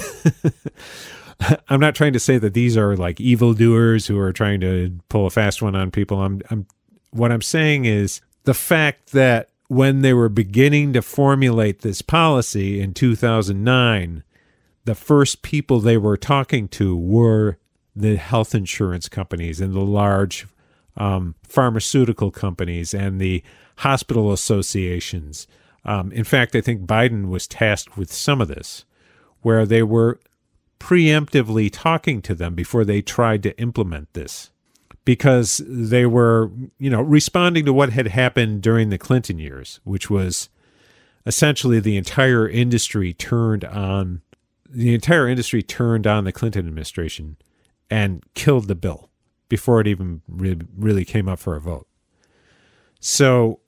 I'm 1.69 1.81
not 1.81 1.95
trying 1.95 2.13
to 2.15 2.21
say 2.21 2.39
that 2.39 2.55
these 2.55 2.77
are 2.77 2.97
like 2.97 3.21
evildoers 3.21 4.07
who 4.07 4.19
are 4.19 4.33
trying 4.33 4.61
to 4.61 4.99
pull 5.09 5.27
a 5.27 5.31
fast 5.31 5.63
one 5.63 5.75
on 5.75 5.91
people. 5.91 6.21
I'm, 6.21 6.41
I'm 6.51 6.67
what 7.11 7.33
I'm 7.33 7.43
saying 7.43 7.85
is 7.85 8.21
the 8.45 8.55
fact 8.55 9.13
that 9.13 9.51
when 9.71 10.01
they 10.01 10.13
were 10.13 10.29
beginning 10.29 10.93
to 10.93 11.01
formulate 11.01 11.83
this 11.83 12.03
policy 12.03 12.81
in 12.81 12.93
2009, 12.93 14.25
the 14.85 14.97
first 14.97 15.43
people 15.43 15.79
they 15.79 15.97
were 15.97 16.17
talking 16.17 16.67
to 16.67 16.97
were 16.97 17.57
the 17.95 18.17
health 18.17 18.53
insurance 18.53 19.09
companies 19.09 19.61
and 19.61 19.73
the 19.73 19.79
large 19.79 20.49
um, 20.97 21.37
pharmaceutical 21.45 22.33
companies 22.33 22.93
and 22.93 23.21
the 23.21 23.45
hospital 23.77 24.33
associations. 24.33 25.47
Um, 25.85 26.11
in 26.11 26.25
fact, 26.25 26.57
I 26.57 26.61
think 26.61 26.81
Biden 26.81 27.29
was 27.29 27.47
tasked 27.47 27.97
with 27.97 28.13
some 28.13 28.41
of 28.41 28.49
this, 28.49 28.85
where 29.43 29.65
they 29.65 29.85
were 29.85 30.19
preemptively 30.81 31.71
talking 31.73 32.23
to 32.23 32.35
them 32.35 32.57
before 32.57 32.85
they 32.85 33.03
tried 33.03 33.45
to 33.45 33.57
implement 33.57 34.15
this 34.15 34.50
because 35.05 35.63
they 35.67 36.07
were, 36.07 36.51
you 36.79 36.91
know, 36.91 37.01
responding 37.01 37.65
to 37.65 37.73
what 37.73 37.91
had 37.91 38.09
happened 38.09 38.63
during 38.63 38.91
the 38.91 38.99
Clinton 38.99 39.39
years, 39.39 39.81
which 39.85 40.11
was 40.11 40.49
essentially 41.27 41.81
the 41.81 41.97
entire 41.97 42.49
industry 42.49 43.13
turned 43.13 43.65
on 43.65 44.23
the 44.73 44.95
entire 44.95 45.27
industry 45.27 45.63
turned 45.63 46.07
on 46.07 46.25
the 46.25 46.33
Clinton 46.33 46.67
administration 46.67 47.37
and 47.91 48.23
killed 48.35 48.69
the 48.69 48.77
bill 48.77 49.11
before 49.49 49.81
it 49.81 49.89
even 49.89 50.23
re- 50.29 50.61
really 50.77 51.05
came 51.05 51.29
up 51.29 51.41
for 51.41 51.57
a 51.57 51.61
vote. 51.61 51.89
So 53.01 53.59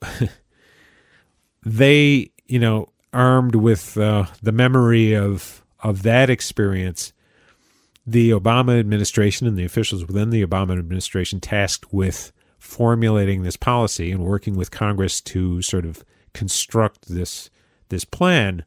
they, 1.65 2.31
you 2.47 2.59
know, 2.59 2.89
armed 3.11 3.55
with 3.55 3.97
uh, 3.97 4.25
the 4.41 4.51
memory 4.51 5.13
of 5.13 5.63
of 5.81 6.03
that 6.03 6.29
experience, 6.29 7.11
the 8.05 8.31
Obama 8.31 8.79
administration 8.79 9.47
and 9.47 9.57
the 9.57 9.65
officials 9.65 10.05
within 10.05 10.29
the 10.29 10.45
Obama 10.45 10.77
administration 10.77 11.39
tasked 11.39 11.93
with 11.93 12.31
formulating 12.59 13.43
this 13.43 13.57
policy 13.57 14.11
and 14.11 14.23
working 14.23 14.55
with 14.55 14.71
Congress 14.71 15.21
to 15.21 15.61
sort 15.61 15.85
of 15.85 16.03
construct 16.33 17.07
this 17.07 17.49
this 17.89 18.05
plan. 18.05 18.65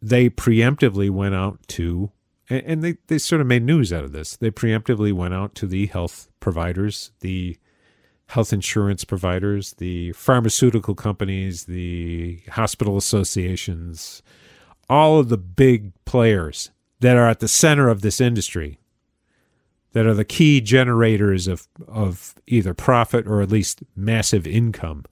They 0.00 0.30
preemptively 0.30 1.10
went 1.10 1.34
out 1.34 1.58
to 1.68 2.10
and 2.48 2.82
they, 2.82 2.96
they 3.06 3.18
sort 3.18 3.40
of 3.40 3.46
made 3.46 3.62
news 3.62 3.92
out 3.92 4.04
of 4.04 4.12
this. 4.12 4.36
They 4.36 4.50
preemptively 4.50 5.12
went 5.12 5.32
out 5.32 5.54
to 5.56 5.66
the 5.66 5.86
health 5.86 6.28
providers, 6.40 7.12
the 7.20 7.56
health 8.26 8.52
insurance 8.52 9.04
providers, 9.04 9.74
the 9.74 10.12
pharmaceutical 10.12 10.94
companies, 10.94 11.64
the 11.64 12.40
hospital 12.50 12.96
associations, 12.96 14.22
all 14.88 15.18
of 15.18 15.28
the 15.28 15.38
big 15.38 15.92
players 16.04 16.70
that 17.02 17.16
are 17.16 17.28
at 17.28 17.40
the 17.40 17.48
center 17.48 17.88
of 17.88 18.00
this 18.00 18.20
industry, 18.20 18.78
that 19.92 20.06
are 20.06 20.14
the 20.14 20.24
key 20.24 20.60
generators 20.60 21.48
of, 21.48 21.66
of 21.88 22.34
either 22.46 22.72
profit 22.74 23.26
or 23.26 23.42
at 23.42 23.50
least 23.50 23.82
massive 23.96 24.46
income 24.46 25.04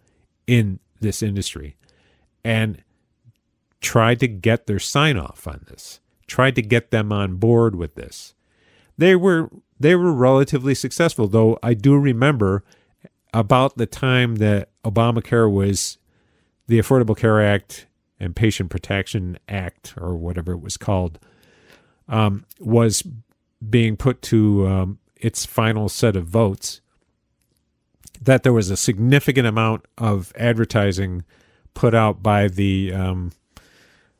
in 0.47 0.79
this 1.01 1.23
industry. 1.23 1.77
And 2.45 2.83
tried 3.81 4.21
to 4.21 4.29
get 4.29 4.67
their 4.67 4.79
sign 4.79 5.17
off 5.17 5.47
on 5.49 5.65
this, 5.69 6.01
tried 6.27 6.55
to 6.55 6.63
get 6.63 6.91
them 6.91 7.13
on 7.13 7.37
board 7.37 7.75
with 7.75 7.97
this. 7.97 8.35
They 8.97 9.17
were 9.17 9.51
they 9.79 9.95
were 9.97 10.13
relatively 10.13 10.75
successful, 10.75 11.27
though 11.27 11.59
I 11.63 11.75
do 11.75 11.97
remember 11.97 12.63
about 13.33 13.79
the 13.79 13.87
time 13.87 14.37
that 14.37 14.69
Obamacare 14.85 15.51
was 15.51 15.99
the 16.67 16.79
Affordable 16.79 17.17
Care 17.17 17.43
Act 17.43 17.87
and 18.19 18.37
Patient 18.37 18.71
Protection 18.71 19.39
Act, 19.49 19.95
or 19.97 20.15
whatever 20.15 20.53
it 20.53 20.61
was 20.61 20.77
called, 20.77 21.19
um, 22.11 22.45
was 22.59 23.03
being 23.69 23.97
put 23.97 24.21
to 24.21 24.67
um, 24.67 24.99
its 25.17 25.47
final 25.47 25.89
set 25.89 26.17
of 26.17 26.27
votes. 26.27 26.83
That 28.21 28.43
there 28.43 28.53
was 28.53 28.69
a 28.69 28.77
significant 28.77 29.47
amount 29.47 29.87
of 29.97 30.33
advertising 30.37 31.25
put 31.73 31.95
out 31.95 32.23
by 32.23 32.49
the 32.49 32.93
um, 32.93 33.33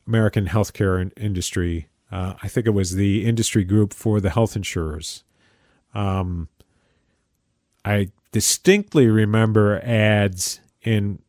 American 0.07 0.47
healthcare 0.47 1.13
industry. 1.19 1.89
Uh, 2.11 2.35
I 2.43 2.49
think 2.49 2.67
it 2.67 2.71
was 2.71 2.95
the 2.95 3.27
industry 3.27 3.65
group 3.65 3.93
for 3.93 4.21
the 4.21 4.31
health 4.31 4.57
insurers. 4.57 5.23
Um, 5.93 6.49
I 7.85 8.11
distinctly 8.33 9.09
remember 9.09 9.81
ads 9.85 10.61
in 10.83 11.21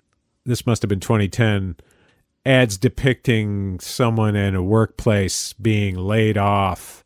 this 0.46 0.66
must 0.66 0.82
have 0.82 0.90
been 0.90 1.00
2010 1.00 1.76
ads 2.46 2.78
depicting 2.78 3.80
someone 3.80 4.36
in 4.36 4.56
a 4.56 4.64
workplace 4.64 5.54
being 5.54 5.96
laid 5.96 6.38
off 6.38 7.04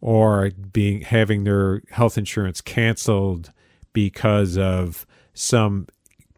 or 0.00 0.50
being 0.72 1.00
having 1.02 1.44
their 1.44 1.82
health 1.90 2.18
insurance 2.18 2.60
canceled 2.60 3.52
because 3.92 4.56
of 4.56 5.06
some 5.34 5.86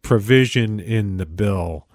provision 0.02 0.80
in 0.80 1.16
the 1.16 1.26
bill. 1.26 1.86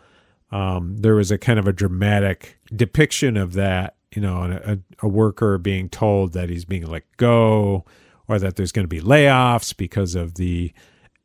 Um, 0.51 0.97
there 0.97 1.15
was 1.15 1.31
a 1.31 1.37
kind 1.37 1.59
of 1.59 1.67
a 1.67 1.73
dramatic 1.73 2.59
depiction 2.75 3.37
of 3.37 3.53
that, 3.53 3.95
you 4.13 4.21
know, 4.21 4.59
a, 4.65 4.79
a 5.05 5.07
worker 5.07 5.57
being 5.57 5.89
told 5.89 6.33
that 6.33 6.49
he's 6.49 6.65
being 6.65 6.85
let 6.87 7.03
go 7.17 7.85
or 8.27 8.39
that 8.39 8.55
there's 8.55 8.71
going 8.71 8.83
to 8.83 8.87
be 8.87 9.01
layoffs 9.01 9.75
because 9.75 10.15
of 10.15 10.35
the 10.35 10.73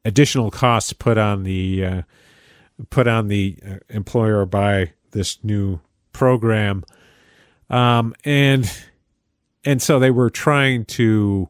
additional 0.04 0.50
costs 0.50 0.92
put 0.92 1.16
on 1.16 1.44
the 1.44 1.84
uh, 1.84 2.02
put 2.90 3.06
on 3.06 3.28
the 3.28 3.58
uh, 3.66 3.76
employer 3.88 4.44
by 4.46 4.92
this 5.12 5.42
new 5.42 5.80
program, 6.12 6.84
um, 7.70 8.14
and 8.24 8.70
and 9.64 9.80
so 9.80 9.98
they 9.98 10.10
were 10.10 10.30
trying 10.30 10.84
to 10.84 11.48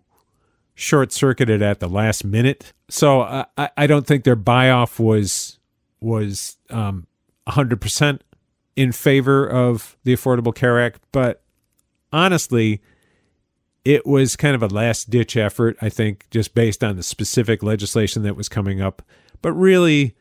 short 0.75 1.13
circuit 1.13 1.49
it 1.49 1.63
at 1.63 1.81
the 1.81 1.89
last 1.89 2.25
minute. 2.25 2.73
So 2.89 3.23
I, 3.23 3.71
I 3.77 3.87
don't 3.87 4.07
think 4.07 4.25
their 4.25 4.37
buy 4.37 4.71
off 4.71 4.99
was 4.99 5.59
was 6.01 6.59
um, 6.71 7.07
100% 7.49 8.21
in 8.77 8.93
favor 8.93 9.47
of 9.47 9.97
the 10.05 10.13
Affordable 10.13 10.55
Care 10.55 10.81
Act, 10.81 11.01
but 11.13 11.43
honestly, 12.13 12.83
it 13.85 14.07
was 14.07 14.37
kind 14.37 14.55
of 14.55 14.63
a 14.63 14.67
last 14.67 15.11
ditch 15.11 15.37
effort, 15.37 15.77
I 15.81 15.89
think, 15.89 16.27
just 16.31 16.55
based 16.55 16.83
on 16.83 16.97
the 16.97 17.03
specific 17.03 17.63
legislation 17.63 18.23
that 18.23 18.37
was 18.37 18.49
coming 18.49 18.81
up. 18.81 19.03
But 19.41 19.53
really, 19.53 20.15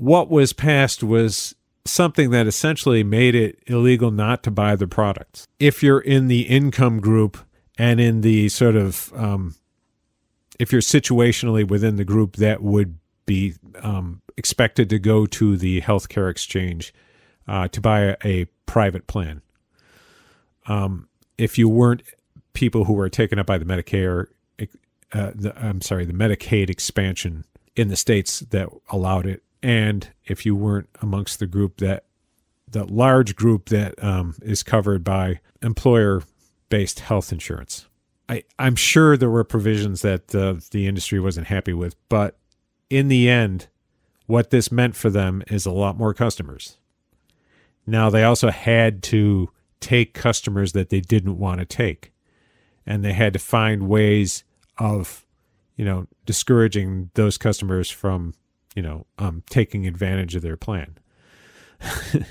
what 0.00 0.30
was 0.30 0.54
passed 0.54 1.02
was 1.02 1.54
something 1.84 2.30
that 2.30 2.46
essentially 2.46 3.04
made 3.04 3.34
it 3.34 3.58
illegal 3.66 4.10
not 4.10 4.42
to 4.42 4.50
buy 4.50 4.74
the 4.74 4.86
products. 4.86 5.46
If 5.58 5.82
you're 5.82 6.00
in 6.00 6.28
the 6.28 6.42
income 6.42 7.00
group 7.00 7.36
and 7.76 8.00
in 8.00 8.22
the 8.22 8.48
sort 8.48 8.76
of, 8.76 9.12
um, 9.14 9.56
if 10.58 10.72
you're 10.72 10.80
situationally 10.80 11.68
within 11.68 11.96
the 11.96 12.04
group 12.04 12.36
that 12.36 12.62
would 12.62 12.98
be 13.26 13.54
um, 13.82 14.22
expected 14.38 14.88
to 14.88 14.98
go 14.98 15.26
to 15.26 15.58
the 15.58 15.82
healthcare 15.82 16.30
exchange 16.30 16.94
uh, 17.46 17.68
to 17.68 17.80
buy 17.82 18.00
a, 18.00 18.16
a 18.24 18.44
private 18.64 19.06
plan. 19.06 19.42
Um, 20.66 21.08
if 21.36 21.58
you 21.58 21.68
weren't 21.68 22.02
people 22.54 22.84
who 22.84 22.94
were 22.94 23.10
taken 23.10 23.38
up 23.38 23.46
by 23.46 23.58
the 23.58 23.66
Medicare, 23.66 24.28
uh, 25.12 25.32
the, 25.34 25.52
I'm 25.62 25.82
sorry, 25.82 26.06
the 26.06 26.14
Medicaid 26.14 26.70
expansion 26.70 27.44
in 27.76 27.88
the 27.88 27.96
states 27.96 28.40
that 28.40 28.70
allowed 28.88 29.26
it, 29.26 29.42
and 29.62 30.08
if 30.24 30.46
you 30.46 30.54
weren't 30.54 30.88
amongst 31.00 31.38
the 31.38 31.46
group 31.46 31.78
that, 31.78 32.04
the 32.68 32.84
large 32.84 33.36
group 33.36 33.68
that 33.68 34.02
um, 34.02 34.34
is 34.42 34.62
covered 34.62 35.04
by 35.04 35.40
employer-based 35.62 37.00
health 37.00 37.32
insurance. 37.32 37.86
I, 38.28 38.44
I'm 38.58 38.76
sure 38.76 39.16
there 39.16 39.30
were 39.30 39.44
provisions 39.44 40.02
that 40.02 40.34
uh, 40.34 40.56
the 40.70 40.86
industry 40.86 41.18
wasn't 41.18 41.48
happy 41.48 41.72
with, 41.72 41.96
but 42.08 42.38
in 42.88 43.08
the 43.08 43.28
end, 43.28 43.66
what 44.26 44.50
this 44.50 44.70
meant 44.70 44.94
for 44.94 45.10
them 45.10 45.42
is 45.48 45.66
a 45.66 45.72
lot 45.72 45.98
more 45.98 46.14
customers. 46.14 46.76
Now, 47.86 48.08
they 48.08 48.22
also 48.22 48.50
had 48.50 49.02
to 49.04 49.50
take 49.80 50.14
customers 50.14 50.72
that 50.72 50.90
they 50.90 51.00
didn't 51.00 51.38
want 51.38 51.58
to 51.58 51.66
take 51.66 52.12
and 52.86 53.04
they 53.04 53.12
had 53.12 53.32
to 53.32 53.38
find 53.38 53.88
ways 53.88 54.44
of 54.78 55.24
you 55.76 55.84
know 55.84 56.06
discouraging 56.26 57.10
those 57.14 57.38
customers 57.38 57.90
from 57.90 58.34
you 58.74 58.82
know 58.82 59.06
um, 59.18 59.42
taking 59.50 59.86
advantage 59.86 60.34
of 60.34 60.42
their 60.42 60.56
plan. 60.56 60.98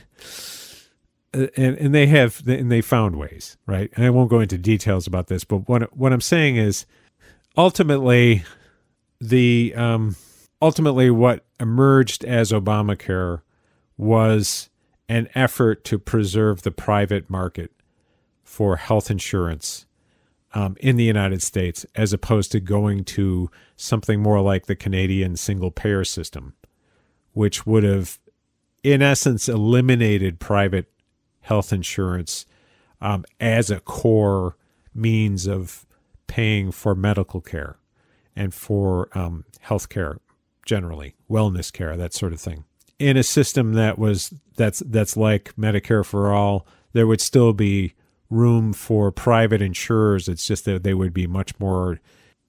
And 1.32 1.52
and 1.78 1.94
they 1.94 2.08
have 2.08 2.42
and 2.48 2.72
they 2.72 2.82
found 2.82 3.16
ways 3.16 3.56
right? 3.68 3.92
And 3.96 4.04
i 4.04 4.10
won't 4.10 4.32
go 4.32 4.40
into 4.40 4.58
details 4.58 5.06
about 5.06 5.28
this 5.28 5.44
but 5.44 5.70
what 5.70 5.96
what 5.96 6.12
i'm 6.12 6.22
saying 6.22 6.56
is 6.56 6.88
ultimately 7.56 8.44
the 9.22 9.74
um 9.76 10.16
ultimately 10.60 11.12
what 11.12 11.46
emerged 11.60 12.26
as 12.26 12.52
obamacare 12.52 13.42
was 13.96 14.70
an 15.08 15.28
effort 15.36 15.84
to 15.84 16.00
preserve 16.00 16.64
the 16.64 16.72
private 16.72 17.30
market 17.30 17.72
for 18.44 18.78
health 18.78 19.12
insurance 19.12 19.86
um, 20.54 20.76
in 20.80 20.96
the 20.96 21.04
United 21.04 21.42
States 21.42 21.86
as 21.96 22.14
opposed 22.14 22.52
to 22.52 22.60
going 22.60 23.04
to 23.04 23.50
something 23.76 24.22
more 24.22 24.42
like 24.42 24.66
the 24.66 24.76
Canadian 24.76 25.36
single 25.36 25.72
payer 25.72 26.04
system, 26.04 26.54
which 27.34 27.66
would 27.66 27.84
have, 27.84 28.20
in 28.84 29.02
essence, 29.02 29.48
eliminated 29.48 30.40
private 30.40 30.92
health 31.42 31.72
insurance 31.72 32.46
um, 33.02 33.26
as 33.40 33.70
a 33.70 33.80
core 33.80 34.58
means 34.94 35.48
of 35.48 35.86
paying 36.28 36.72
for 36.72 36.96
medical 36.96 37.42
care 37.42 37.78
and 38.36 38.54
for 38.54 39.10
um, 39.18 39.46
health 39.62 39.90
care 39.90 40.20
generally, 40.66 41.16
wellness 41.30 41.74
care, 41.74 41.98
that 41.98 42.14
sort 42.14 42.32
of 42.32 42.40
thing. 42.40 42.64
In 43.00 43.18
a 43.18 43.24
system 43.24 43.74
that 43.74 43.98
was 43.98 44.34
that's 44.56 44.84
that's 44.86 45.18
like 45.18 45.56
Medicare 45.56 46.06
for 46.06 46.34
all, 46.34 46.68
there 46.94 47.08
would 47.08 47.22
still 47.22 47.54
be 47.54 47.94
room 48.30 48.74
for 48.74 49.12
private 49.12 49.62
insurers. 49.62 50.28
It's 50.28 50.48
just 50.48 50.66
that 50.66 50.84
they 50.84 50.94
would 50.94 51.14
be 51.14 51.28
much 51.28 51.60
more 51.60 52.00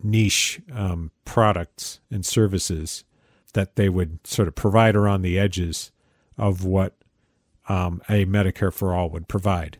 niche 0.03 0.61
um, 0.73 1.11
products 1.25 2.01
and 2.11 2.25
services 2.25 3.05
that 3.53 3.77
they 3.77 3.89
would 3.89 4.27
sort 4.27 4.49
of 4.49 4.55
provide 4.55 4.97
around 4.97 5.23
the 5.23 5.39
edges 5.39 5.91
of 6.39 6.65
what 6.65 6.97
um, 7.69 8.01
a 8.09 8.25
Medicare 8.25 8.73
for 8.73 8.95
all 8.95 9.11
would 9.11 9.29
provide. 9.29 9.79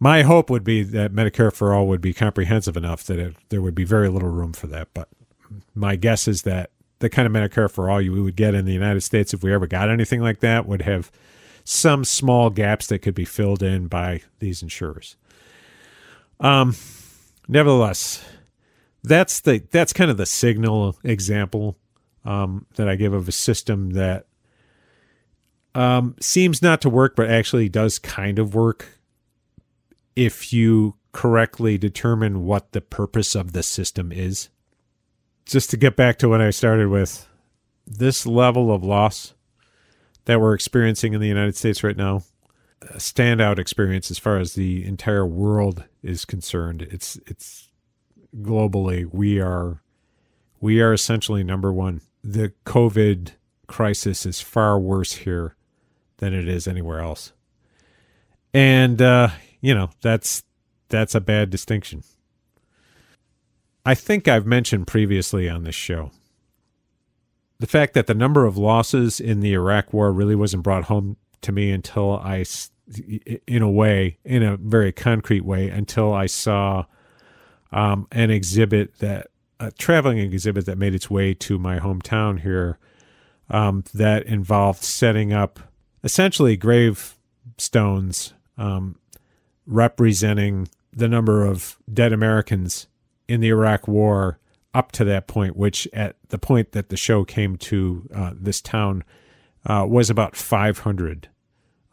My 0.00 0.22
hope 0.22 0.48
would 0.48 0.64
be 0.64 0.82
that 0.84 1.12
Medicare 1.12 1.52
for 1.52 1.74
all 1.74 1.88
would 1.88 2.00
be 2.00 2.12
comprehensive 2.12 2.76
enough 2.76 3.02
that 3.04 3.18
it, 3.18 3.36
there 3.48 3.62
would 3.62 3.74
be 3.74 3.84
very 3.84 4.08
little 4.08 4.28
room 4.28 4.52
for 4.52 4.68
that. 4.68 4.88
But 4.94 5.08
my 5.74 5.96
guess 5.96 6.28
is 6.28 6.42
that 6.42 6.70
the 7.00 7.08
kind 7.08 7.26
of 7.26 7.32
Medicare 7.32 7.70
for 7.70 7.90
all 7.90 8.00
you 8.00 8.22
would 8.22 8.36
get 8.36 8.54
in 8.54 8.64
the 8.64 8.72
United 8.72 9.00
States, 9.00 9.34
if 9.34 9.42
we 9.42 9.52
ever 9.52 9.66
got 9.66 9.90
anything 9.90 10.20
like 10.20 10.40
that, 10.40 10.66
would 10.66 10.82
have 10.82 11.10
some 11.70 12.02
small 12.02 12.48
gaps 12.48 12.86
that 12.86 13.00
could 13.00 13.14
be 13.14 13.26
filled 13.26 13.62
in 13.62 13.88
by 13.88 14.22
these 14.38 14.62
insurers. 14.62 15.16
Um, 16.40 16.74
nevertheless, 17.46 18.24
that's 19.04 19.40
the 19.40 19.62
that's 19.70 19.92
kind 19.92 20.10
of 20.10 20.16
the 20.16 20.24
signal 20.24 20.96
example 21.04 21.76
um, 22.24 22.64
that 22.76 22.88
I 22.88 22.96
give 22.96 23.12
of 23.12 23.28
a 23.28 23.32
system 23.32 23.90
that 23.90 24.26
um, 25.74 26.16
seems 26.20 26.62
not 26.62 26.80
to 26.80 26.88
work, 26.88 27.14
but 27.14 27.28
actually 27.28 27.68
does 27.68 27.98
kind 27.98 28.38
of 28.38 28.54
work 28.54 28.98
if 30.16 30.54
you 30.54 30.94
correctly 31.12 31.76
determine 31.76 32.46
what 32.46 32.72
the 32.72 32.80
purpose 32.80 33.34
of 33.34 33.52
the 33.52 33.62
system 33.62 34.10
is. 34.10 34.48
Just 35.44 35.68
to 35.70 35.76
get 35.76 35.96
back 35.96 36.16
to 36.18 36.30
what 36.30 36.40
I 36.40 36.48
started 36.48 36.88
with, 36.88 37.28
this 37.86 38.24
level 38.24 38.72
of 38.72 38.82
loss 38.82 39.34
that 40.28 40.42
we're 40.42 40.52
experiencing 40.52 41.14
in 41.14 41.22
the 41.22 41.26
United 41.26 41.56
States 41.56 41.82
right 41.82 41.96
now, 41.96 42.22
a 42.82 42.98
standout 42.98 43.58
experience 43.58 44.10
as 44.10 44.18
far 44.18 44.36
as 44.36 44.52
the 44.52 44.84
entire 44.84 45.24
world 45.24 45.84
is 46.02 46.26
concerned. 46.26 46.82
It's 46.82 47.18
it's 47.26 47.70
globally 48.36 49.08
we 49.10 49.40
are 49.40 49.80
we 50.60 50.82
are 50.82 50.92
essentially 50.92 51.42
number 51.42 51.72
one. 51.72 52.02
The 52.22 52.52
COVID 52.66 53.30
crisis 53.68 54.26
is 54.26 54.42
far 54.42 54.78
worse 54.78 55.14
here 55.14 55.56
than 56.18 56.34
it 56.34 56.46
is 56.46 56.68
anywhere 56.68 57.00
else, 57.00 57.32
and 58.52 59.00
uh, 59.00 59.30
you 59.62 59.74
know 59.74 59.88
that's 60.02 60.42
that's 60.90 61.14
a 61.14 61.22
bad 61.22 61.48
distinction. 61.48 62.02
I 63.82 63.94
think 63.94 64.28
I've 64.28 64.44
mentioned 64.44 64.88
previously 64.88 65.48
on 65.48 65.64
this 65.64 65.74
show 65.74 66.10
the 67.60 67.66
fact 67.66 67.94
that 67.94 68.06
the 68.06 68.14
number 68.14 68.46
of 68.46 68.56
losses 68.56 69.20
in 69.20 69.40
the 69.40 69.52
Iraq 69.52 69.92
War 69.92 70.12
really 70.12 70.34
wasn't 70.34 70.62
brought 70.62 70.84
home 70.84 71.16
to 71.42 71.52
me 71.52 71.70
until 71.70 72.12
I, 72.12 72.44
in 73.46 73.62
a 73.62 73.70
way, 73.70 74.18
in 74.24 74.42
a 74.42 74.56
very 74.56 74.92
concrete 74.92 75.44
way, 75.44 75.68
until 75.68 76.12
I 76.12 76.26
saw 76.26 76.84
um, 77.72 78.06
an 78.12 78.30
exhibit 78.30 78.98
that 78.98 79.28
a 79.60 79.72
traveling 79.72 80.18
exhibit 80.18 80.66
that 80.66 80.78
made 80.78 80.94
its 80.94 81.10
way 81.10 81.34
to 81.34 81.58
my 81.58 81.80
hometown 81.80 82.40
here 82.40 82.78
um, 83.50 83.82
that 83.92 84.24
involved 84.24 84.84
setting 84.84 85.32
up 85.32 85.58
essentially 86.04 86.56
gravestones 86.56 88.34
um, 88.56 88.96
representing 89.66 90.68
the 90.92 91.08
number 91.08 91.44
of 91.44 91.76
dead 91.92 92.12
Americans 92.12 92.86
in 93.26 93.40
the 93.40 93.48
Iraq 93.48 93.88
War 93.88 94.38
up 94.78 94.92
to 94.92 95.04
that 95.04 95.26
point, 95.26 95.56
which 95.56 95.88
at 95.92 96.14
the 96.28 96.38
point 96.38 96.70
that 96.70 96.88
the 96.88 96.96
show 96.96 97.24
came 97.24 97.56
to 97.56 98.08
uh, 98.14 98.32
this 98.32 98.60
town 98.60 99.02
uh, 99.66 99.84
was 99.88 100.08
about 100.08 100.36
500 100.36 101.28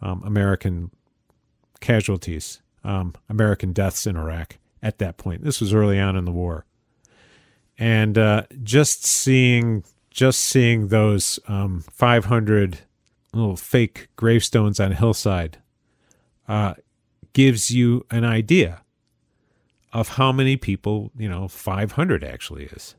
um, 0.04 0.22
American 0.24 0.92
casualties, 1.80 2.62
um, 2.84 3.16
American 3.28 3.74
deaths 3.74 4.06
in 4.06 4.16
Iraq 4.16 4.60
at 4.84 5.00
that 5.00 5.18
point. 5.18 5.44
This 5.44 5.60
was 5.60 5.74
early 5.74 6.00
on 6.00 6.16
in 6.16 6.26
the 6.26 6.32
war, 6.32 6.68
and 7.76 8.20
uh, 8.20 8.44
just 8.62 9.04
seeing 9.04 9.84
just 10.12 10.42
seeing 10.42 10.90
those 10.90 11.40
um, 11.48 11.84
500 11.92 12.82
little 13.34 13.58
fake 13.58 14.10
gravestones 14.16 14.80
on 14.80 14.92
a 14.92 14.96
hillside 14.96 15.58
uh, 16.48 16.76
gives 17.34 17.72
you 17.72 18.06
an 18.12 18.24
idea 18.24 18.85
of 19.96 20.10
how 20.10 20.30
many 20.30 20.58
people, 20.58 21.10
you 21.18 21.30
know, 21.30 21.48
500 21.48 22.22
actually 22.22 22.66
is. 22.66 22.96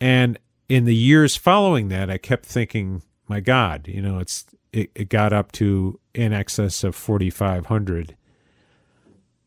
And 0.00 0.38
in 0.68 0.84
the 0.84 0.94
years 0.94 1.34
following 1.34 1.88
that, 1.88 2.08
I 2.08 2.18
kept 2.18 2.46
thinking, 2.46 3.02
my 3.26 3.40
God, 3.40 3.88
you 3.88 4.00
know, 4.00 4.20
it's 4.20 4.46
it, 4.72 4.92
it 4.94 5.08
got 5.08 5.32
up 5.32 5.50
to 5.52 5.98
in 6.14 6.32
excess 6.32 6.84
of 6.84 6.94
4,500. 6.94 8.16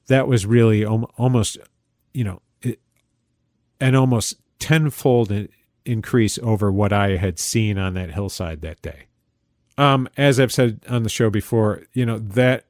That 0.08 0.28
was 0.28 0.45
really 0.45 0.84
om- 0.84 1.08
almost, 1.17 1.58
you 2.13 2.26
know, 2.26 2.41
it, 2.62 2.82
an 3.80 3.95
almost 3.95 4.36
tenfold 4.60 5.32
in- 5.32 5.47
increase 5.86 6.38
over 6.39 6.69
what 6.69 6.91
I 6.91 7.15
had 7.15 7.39
seen 7.39 7.78
on 7.78 7.93
that 7.93 8.12
hillside 8.12 8.60
that 8.60 8.82
day. 8.82 9.06
Um, 9.78 10.10
as 10.17 10.38
I've 10.38 10.52
said 10.52 10.82
on 10.89 11.04
the 11.04 11.10
show 11.10 11.30
before, 11.30 11.84
you 11.93 12.06
know 12.06 12.17
that 12.17 12.65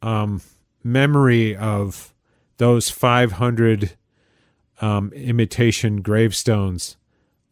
um, 0.00 0.40
memory 0.86 1.56
of 1.56 2.14
those 2.58 2.88
500 2.88 3.96
um, 4.80 5.12
imitation 5.12 6.00
gravestones 6.00 6.96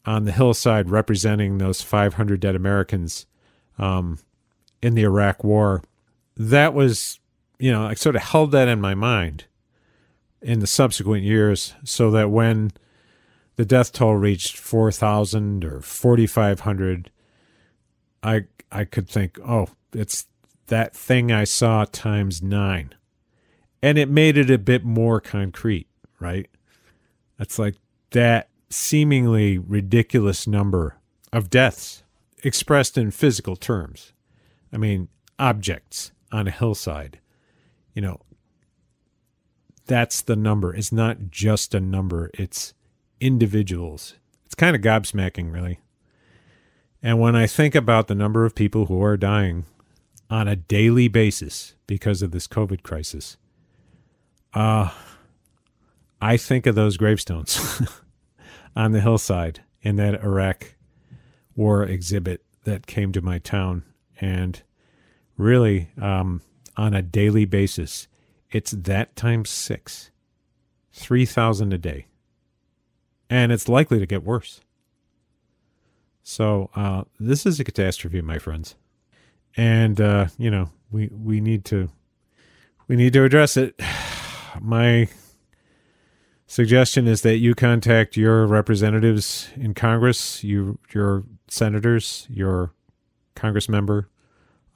on 0.06 0.24
the 0.24 0.32
hillside 0.32 0.90
representing 0.90 1.58
those 1.58 1.82
500 1.82 2.40
dead 2.40 2.54
Americans 2.54 3.26
um, 3.78 4.18
in 4.82 4.94
the 4.94 5.02
Iraq 5.02 5.42
War. 5.42 5.82
That 6.36 6.74
was, 6.74 7.18
you 7.58 7.72
know, 7.72 7.86
I 7.86 7.94
sort 7.94 8.16
of 8.16 8.22
held 8.22 8.52
that 8.52 8.68
in 8.68 8.80
my 8.80 8.94
mind 8.94 9.44
in 10.40 10.60
the 10.60 10.66
subsequent 10.66 11.24
years 11.24 11.74
so 11.84 12.10
that 12.10 12.30
when 12.30 12.72
the 13.56 13.64
death 13.64 13.92
toll 13.92 14.16
reached 14.16 14.58
4,000 14.58 15.64
or 15.64 15.80
4,500, 15.80 17.10
I, 18.22 18.44
I 18.70 18.84
could 18.84 19.08
think, 19.08 19.38
oh, 19.46 19.68
it's 19.92 20.26
that 20.66 20.94
thing 20.94 21.32
I 21.32 21.44
saw 21.44 21.84
times 21.84 22.42
nine. 22.42 22.94
And 23.84 23.98
it 23.98 24.08
made 24.08 24.38
it 24.38 24.48
a 24.48 24.56
bit 24.56 24.82
more 24.82 25.20
concrete, 25.20 25.88
right? 26.18 26.48
It's 27.38 27.58
like 27.58 27.74
that 28.12 28.48
seemingly 28.70 29.58
ridiculous 29.58 30.46
number 30.46 30.96
of 31.34 31.50
deaths 31.50 32.02
expressed 32.42 32.96
in 32.96 33.10
physical 33.10 33.56
terms. 33.56 34.14
I 34.72 34.78
mean, 34.78 35.08
objects 35.38 36.12
on 36.32 36.48
a 36.48 36.50
hillside, 36.50 37.20
you 37.92 38.00
know, 38.00 38.22
that's 39.84 40.22
the 40.22 40.34
number. 40.34 40.74
It's 40.74 40.90
not 40.90 41.30
just 41.30 41.74
a 41.74 41.80
number, 41.80 42.30
it's 42.32 42.72
individuals. 43.20 44.14
It's 44.46 44.54
kind 44.54 44.74
of 44.74 44.80
gobsmacking, 44.80 45.52
really. 45.52 45.80
And 47.02 47.20
when 47.20 47.36
I 47.36 47.46
think 47.46 47.74
about 47.74 48.06
the 48.06 48.14
number 48.14 48.46
of 48.46 48.54
people 48.54 48.86
who 48.86 49.02
are 49.02 49.18
dying 49.18 49.66
on 50.30 50.48
a 50.48 50.56
daily 50.56 51.08
basis 51.08 51.74
because 51.86 52.22
of 52.22 52.30
this 52.30 52.46
COVID 52.46 52.82
crisis, 52.82 53.36
uh, 54.54 54.90
I 56.20 56.36
think 56.36 56.66
of 56.66 56.74
those 56.74 56.96
gravestones 56.96 57.82
on 58.76 58.92
the 58.92 59.00
hillside 59.00 59.62
in 59.82 59.96
that 59.96 60.22
Iraq 60.22 60.74
war 61.56 61.84
exhibit 61.84 62.42
that 62.64 62.86
came 62.86 63.12
to 63.12 63.20
my 63.20 63.38
town. 63.38 63.82
And 64.20 64.62
really, 65.36 65.90
um, 66.00 66.40
on 66.76 66.94
a 66.94 67.02
daily 67.02 67.44
basis, 67.44 68.08
it's 68.50 68.70
that 68.70 69.16
times 69.16 69.50
six 69.50 70.10
3,000 70.92 71.72
a 71.72 71.78
day. 71.78 72.06
And 73.28 73.50
it's 73.50 73.68
likely 73.68 73.98
to 73.98 74.06
get 74.06 74.22
worse. 74.22 74.60
So 76.22 76.70
uh, 76.74 77.04
this 77.18 77.44
is 77.44 77.58
a 77.58 77.64
catastrophe, 77.64 78.22
my 78.22 78.38
friends, 78.38 78.76
and 79.56 80.00
uh, 80.00 80.28
you 80.38 80.50
know 80.50 80.70
we 80.90 81.10
we 81.12 81.40
need 81.40 81.66
to 81.66 81.90
we 82.88 82.96
need 82.96 83.12
to 83.12 83.24
address 83.24 83.58
it. 83.58 83.78
My 84.60 85.08
suggestion 86.46 87.06
is 87.06 87.22
that 87.22 87.38
you 87.38 87.54
contact 87.54 88.16
your 88.16 88.46
representatives 88.46 89.48
in 89.56 89.74
Congress, 89.74 90.44
you 90.44 90.78
your 90.92 91.24
senators, 91.48 92.26
your 92.30 92.72
Congress 93.34 93.68
member, 93.68 94.08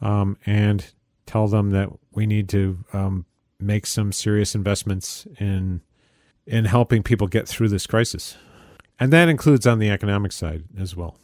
um, 0.01 0.37
and 0.47 0.93
tell 1.27 1.49
them 1.49 1.71
that 1.71 1.89
we 2.13 2.27
need 2.27 2.49
to 2.51 2.85
um, 2.93 3.27
make 3.61 3.87
some 3.87 4.13
serious 4.13 4.55
investments 4.55 5.27
in 5.39 5.83
in 6.47 6.65
helping 6.65 7.03
people 7.03 7.27
get 7.27 7.47
through 7.47 7.69
this 7.69 7.87
crisis, 7.87 8.37
and 8.99 9.13
that 9.13 9.29
includes 9.29 9.67
on 9.67 9.79
the 9.79 9.91
economic 9.91 10.33
side 10.33 10.65
as 10.79 10.97
well. 10.97 11.17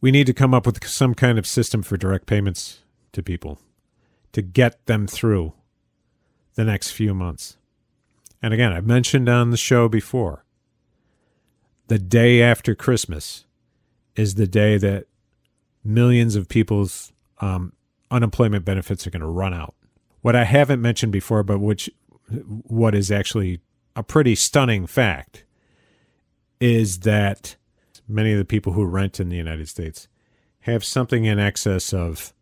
We 0.00 0.10
need 0.10 0.26
to 0.26 0.34
come 0.34 0.52
up 0.54 0.66
with 0.66 0.84
some 0.86 1.14
kind 1.14 1.38
of 1.38 1.46
system 1.46 1.82
for 1.82 1.96
direct 1.96 2.26
payments 2.26 2.82
to 3.12 3.22
people 3.22 3.58
to 4.32 4.42
get 4.42 4.86
them 4.86 5.06
through 5.06 5.52
the 6.54 6.64
next 6.64 6.90
few 6.90 7.14
months. 7.14 7.56
And 8.42 8.52
again, 8.52 8.72
I've 8.72 8.86
mentioned 8.86 9.28
on 9.28 9.50
the 9.50 9.56
show 9.56 9.88
before 9.88 10.44
the 11.88 11.98
day 11.98 12.42
after 12.42 12.74
Christmas 12.74 13.44
is 14.16 14.34
the 14.34 14.46
day 14.46 14.78
that 14.78 15.06
millions 15.84 16.36
of 16.36 16.48
people's 16.48 17.12
um, 17.40 17.72
unemployment 18.10 18.64
benefits 18.64 19.06
are 19.06 19.10
going 19.10 19.20
to 19.20 19.26
run 19.26 19.54
out. 19.54 19.74
What 20.20 20.36
I 20.36 20.44
haven't 20.44 20.80
mentioned 20.80 21.12
before, 21.12 21.42
but 21.42 21.58
which 21.58 21.90
what 22.66 22.94
is 22.94 23.10
actually 23.10 23.60
a 23.94 24.02
pretty 24.02 24.34
stunning 24.34 24.86
fact, 24.86 25.44
is 26.60 27.00
that 27.00 27.56
many 28.08 28.32
of 28.32 28.38
the 28.38 28.44
people 28.44 28.72
who 28.72 28.84
rent 28.84 29.20
in 29.20 29.28
the 29.28 29.36
United 29.36 29.68
States 29.68 30.08
have 30.60 30.84
something 30.84 31.24
in 31.24 31.38
excess 31.38 31.92
of 31.92 32.32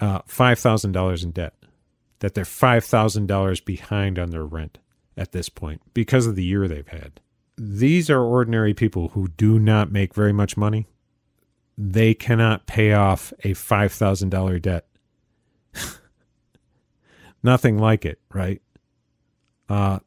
uh, 0.00 0.22
$5,000 0.22 1.24
in 1.24 1.30
debt, 1.30 1.54
that 2.20 2.34
they're 2.34 2.44
$5,000 2.44 3.64
behind 3.64 4.18
on 4.18 4.30
their 4.30 4.44
rent 4.44 4.78
at 5.16 5.32
this 5.32 5.48
point 5.48 5.80
because 5.94 6.26
of 6.26 6.36
the 6.36 6.44
year 6.44 6.66
they've 6.68 6.88
had. 6.88 7.20
These 7.56 8.10
are 8.10 8.22
ordinary 8.22 8.74
people 8.74 9.08
who 9.08 9.28
do 9.28 9.58
not 9.58 9.90
make 9.90 10.14
very 10.14 10.32
much 10.32 10.56
money. 10.56 10.86
They 11.78 12.14
cannot 12.14 12.66
pay 12.66 12.92
off 12.92 13.32
a 13.44 13.52
$5,000 13.52 14.62
debt. 14.62 14.86
Nothing 17.42 17.78
like 17.78 18.04
it, 18.04 18.20
right? 18.32 18.60
Uh, 19.68 19.98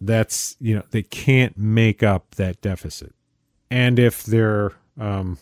that's, 0.00 0.56
you 0.60 0.74
know, 0.74 0.84
they 0.90 1.02
can't 1.02 1.56
make 1.56 2.02
up 2.02 2.34
that 2.36 2.60
deficit 2.60 3.14
and 3.74 3.98
if 3.98 4.22
they're 4.22 4.70
um, 5.00 5.38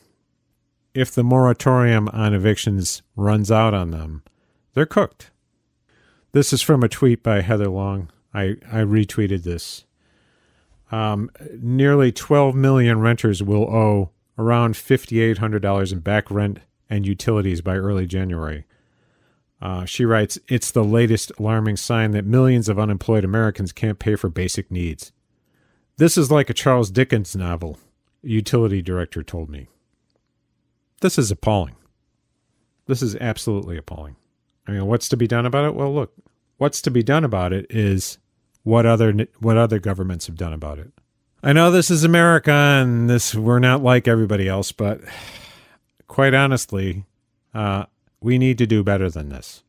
if 0.95 1.11
the 1.11 1.23
moratorium 1.23 2.09
on 2.09 2.33
evictions 2.33 3.03
runs 3.15 3.51
out 3.51 3.75
on 3.75 3.91
them, 3.91 4.23
they're 4.73 4.87
cooked. 4.87 5.31
This 6.33 6.53
is 6.53 6.63
from 6.63 6.83
a 6.83 6.89
tweet 6.89 7.23
by 7.23 7.43
Heather 7.43 7.69
Long. 7.69 8.11
I, 8.33 8.57
I 8.71 8.79
retweeted 8.79 9.43
this. 9.43 9.85
Um, 10.91 11.31
nearly 11.61 12.11
12 12.11 12.55
million 12.55 13.01
renters 13.01 13.43
will 13.43 13.65
owe 13.65 14.11
around 14.39 14.75
$5,800 14.75 15.93
in 15.93 16.01
back 16.01 16.31
rent 16.31 16.61
and 16.89 17.07
utilities 17.07 17.61
by 17.61 17.77
early 17.77 18.07
January. 18.07 18.65
Uh, 19.61 19.85
she 19.85 20.07
writes, 20.07 20.39
It's 20.49 20.71
the 20.71 20.83
latest 20.83 21.33
alarming 21.39 21.77
sign 21.77 22.13
that 22.13 22.25
millions 22.25 22.69
of 22.69 22.79
unemployed 22.79 23.25
Americans 23.25 23.73
can't 23.73 23.99
pay 23.99 24.17
for 24.17 24.29
basic 24.31 24.71
needs. 24.71 25.13
This 25.99 26.17
is 26.17 26.31
like 26.31 26.49
a 26.49 26.55
Charles 26.55 26.91
Dickens 26.91 27.37
novel 27.37 27.79
a 28.25 28.29
utility 28.29 28.81
director 28.81 29.23
told 29.23 29.51
me. 29.51 29.69
This 31.01 31.19
is 31.19 31.31
appalling. 31.31 31.75
This 32.87 33.03
is 33.03 33.17
absolutely 33.17 33.77
appalling. 33.77 34.17
I 34.67 34.73
mean, 34.73 34.87
what's 34.87 35.09
to 35.09 35.17
be 35.17 35.27
done 35.27 35.47
about 35.47 35.65
it? 35.65 35.75
Well, 35.75 35.93
look, 35.95 36.13
what's 36.59 36.81
to 36.83 36.91
be 36.91 37.03
done 37.03 37.25
about 37.25 37.53
it 37.53 37.67
is 37.71 38.19
what 38.63 38.87
other 38.87 39.13
what 39.41 39.57
other 39.57 39.79
governments 39.79 40.27
have 40.27 40.37
done 40.37 40.53
about 40.53 40.79
it. 40.79 40.93
I 41.43 41.53
know 41.53 41.71
this 41.71 41.91
is 41.91 42.05
America 42.05 42.53
and 42.53 43.11
this 43.11 43.35
we're 43.35 43.59
not 43.59 43.83
like 43.83 44.07
everybody 44.07 44.49
else, 44.49 44.71
but 44.73 45.01
quite 46.07 46.35
honestly, 46.35 47.05
Uh, 47.55 47.85
we 48.21 48.39
need 48.39 48.57
to 48.59 48.67
do 48.67 48.83
better 48.83 49.11
than 49.11 49.29
this. 49.29 49.63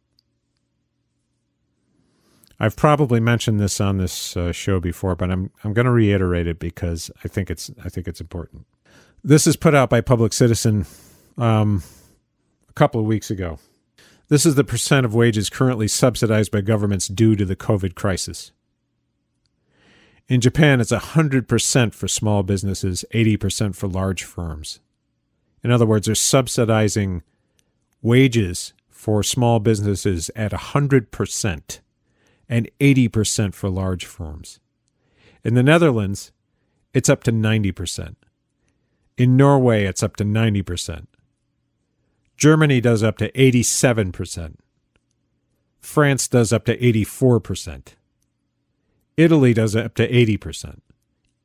I've 2.59 2.75
probably 2.75 3.19
mentioned 3.19 3.59
this 3.59 3.81
on 3.81 3.97
this 3.97 4.37
uh, 4.37 4.51
show 4.53 4.79
before, 4.79 5.15
but 5.15 5.29
I'm 5.31 5.51
I'm 5.63 5.73
going 5.73 5.85
to 5.85 5.91
reiterate 5.91 6.47
it 6.47 6.59
because 6.59 7.11
I 7.23 7.27
think 7.27 7.49
it's 7.49 7.71
I 7.83 7.89
think 7.89 8.07
it's 8.07 8.21
important. 8.21 8.65
This 9.23 9.47
is 9.47 9.57
put 9.57 9.73
out 9.75 9.89
by 9.89 10.01
Public 10.01 10.31
Citizen 10.33 10.85
um, 11.37 11.83
a 12.69 12.73
couple 12.73 13.01
of 13.01 13.07
weeks 13.07 13.31
ago. 13.31 13.57
This 14.33 14.47
is 14.47 14.55
the 14.55 14.63
percent 14.63 15.05
of 15.05 15.13
wages 15.13 15.51
currently 15.51 15.87
subsidized 15.87 16.51
by 16.51 16.61
governments 16.61 17.07
due 17.07 17.35
to 17.35 17.45
the 17.45 17.55
COVID 17.55 17.93
crisis. 17.93 18.51
In 20.27 20.41
Japan, 20.41 20.81
it's 20.81 20.91
100% 20.91 21.93
for 21.93 22.07
small 22.07 22.41
businesses, 22.41 23.05
80% 23.13 23.75
for 23.75 23.87
large 23.87 24.23
firms. 24.23 24.79
In 25.63 25.69
other 25.69 25.85
words, 25.85 26.07
they're 26.07 26.15
subsidizing 26.15 27.21
wages 28.01 28.73
for 28.89 29.21
small 29.21 29.59
businesses 29.59 30.31
at 30.35 30.51
100% 30.51 31.79
and 32.49 32.71
80% 32.79 33.53
for 33.53 33.69
large 33.69 34.07
firms. 34.07 34.59
In 35.43 35.53
the 35.53 35.61
Netherlands, 35.61 36.31
it's 36.91 37.07
up 37.07 37.21
to 37.25 37.31
90%. 37.31 38.15
In 39.15 39.37
Norway, 39.37 39.85
it's 39.85 40.01
up 40.01 40.15
to 40.15 40.25
90%. 40.25 41.05
Germany 42.43 42.81
does 42.81 43.03
up 43.03 43.17
to 43.19 43.31
87%. 43.31 44.55
France 45.79 46.27
does 46.27 46.51
up 46.51 46.65
to 46.65 46.77
84%. 46.77 47.93
Italy 49.15 49.53
does 49.53 49.77
up 49.77 49.95
to 49.95 50.05
80%. 50.11 50.81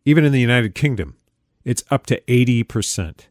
Even 0.04 0.24
in 0.24 0.32
the 0.32 0.40
United 0.40 0.74
Kingdom, 0.74 1.16
it's 1.64 1.84
up 1.92 2.04
to 2.06 2.20
80%. 2.22 3.28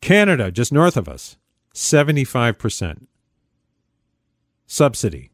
Canada, 0.00 0.50
just 0.50 0.72
north 0.72 0.96
of 0.96 1.06
us, 1.06 1.36
75% 1.74 3.08
subsidy 4.66 5.32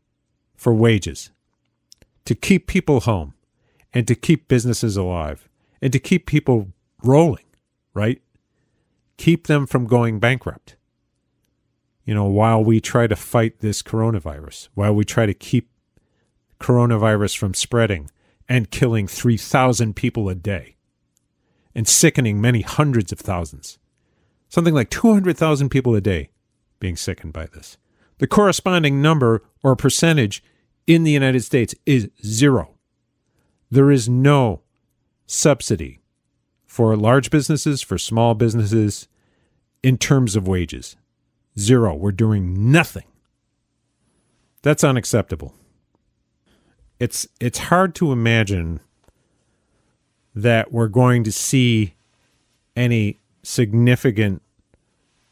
for 0.57 0.75
wages 0.75 1.31
to 2.25 2.35
keep 2.35 2.67
people 2.67 2.99
home 2.99 3.35
and 3.95 4.09
to 4.09 4.17
keep 4.17 4.49
businesses 4.49 4.97
alive 4.97 5.49
and 5.81 5.93
to 5.93 6.01
keep 6.01 6.27
people 6.27 6.73
rolling, 7.05 7.47
right? 7.95 8.21
Keep 9.17 9.47
them 9.47 9.69
from 9.69 9.87
going 9.87 10.19
bankrupt. 10.19 10.75
You 12.05 12.15
know, 12.15 12.25
while 12.25 12.63
we 12.63 12.81
try 12.81 13.07
to 13.07 13.17
fight 13.17 13.61
this 13.61 13.83
coronavirus, 13.83 14.69
while 14.75 14.95
we 14.95 15.05
try 15.05 15.27
to 15.27 15.35
keep 15.35 15.71
coronavirus 16.59 17.37
from 17.37 17.55
spreading 17.55 18.11
and 18.49 18.71
killing 18.71 19.07
3,000 19.07 19.95
people 19.95 20.29
a 20.29 20.35
day 20.35 20.77
and 21.75 21.87
sickening 21.87 22.41
many 22.41 22.63
hundreds 22.63 23.13
of 23.13 23.19
thousands. 23.19 23.79
Something 24.49 24.75
like 24.75 24.91
200,000 24.91 25.69
people 25.69 25.95
a 25.95 26.01
day 26.01 26.31
being 26.81 26.97
sickened 26.97 27.33
by 27.33 27.47
this. 27.47 27.79
The 28.19 28.27
corresponding 28.27 29.01
number 29.01 29.43
or 29.63 29.77
percentage 29.77 30.43
in 30.87 31.05
the 31.05 31.13
United 31.13 31.45
States 31.45 31.75
is 31.87 32.11
zero. 32.25 32.75
There 33.71 33.91
is 33.91 34.09
no 34.09 34.63
subsidy 35.27 36.01
for 36.67 36.97
large 36.97 37.31
businesses, 37.31 37.83
for 37.83 37.99
small 37.99 38.35
businesses, 38.35 39.09
in 39.83 39.97
terms 39.97 40.37
of 40.37 40.49
wages. 40.49 40.97
Zero. 41.59 41.95
We're 41.95 42.13
doing 42.13 42.71
nothing. 42.73 43.05
That's 44.63 44.85
unacceptable 44.85 45.55
it's 47.01 47.27
it's 47.41 47.59
hard 47.59 47.95
to 47.97 48.13
imagine 48.13 48.79
that 50.35 50.71
we're 50.71 50.89
going 50.89 51.25
to 51.25 51.33
see 51.33 51.95
any 52.77 53.19
significant 53.43 54.43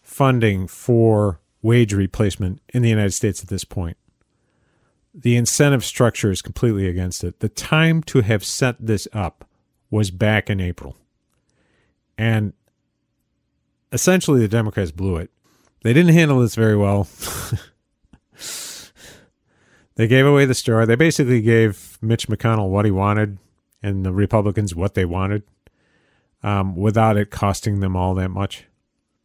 funding 0.00 0.66
for 0.66 1.38
wage 1.62 1.92
replacement 1.92 2.60
in 2.72 2.82
the 2.82 2.88
United 2.88 3.12
States 3.12 3.42
at 3.42 3.48
this 3.48 3.64
point. 3.64 3.96
The 5.14 5.36
incentive 5.36 5.84
structure 5.84 6.30
is 6.30 6.42
completely 6.42 6.88
against 6.88 7.22
it. 7.22 7.40
The 7.40 7.48
time 7.48 8.02
to 8.04 8.22
have 8.22 8.44
set 8.44 8.76
this 8.80 9.06
up 9.12 9.44
was 9.90 10.10
back 10.10 10.48
in 10.48 10.60
April. 10.60 10.96
And 12.16 12.54
essentially, 13.92 14.40
the 14.40 14.48
Democrats 14.48 14.90
blew 14.90 15.16
it. 15.16 15.30
They 15.82 15.92
didn't 15.92 16.14
handle 16.14 16.40
this 16.40 16.54
very 16.54 16.76
well. 16.76 17.08
They 19.98 20.06
gave 20.06 20.26
away 20.26 20.44
the 20.44 20.54
store. 20.54 20.86
They 20.86 20.94
basically 20.94 21.40
gave 21.42 21.98
Mitch 22.00 22.28
McConnell 22.28 22.68
what 22.68 22.84
he 22.84 22.90
wanted 22.92 23.38
and 23.82 24.06
the 24.06 24.12
Republicans 24.12 24.72
what 24.72 24.94
they 24.94 25.04
wanted 25.04 25.42
um, 26.40 26.76
without 26.76 27.16
it 27.16 27.32
costing 27.32 27.80
them 27.80 27.96
all 27.96 28.14
that 28.14 28.28
much. 28.28 28.66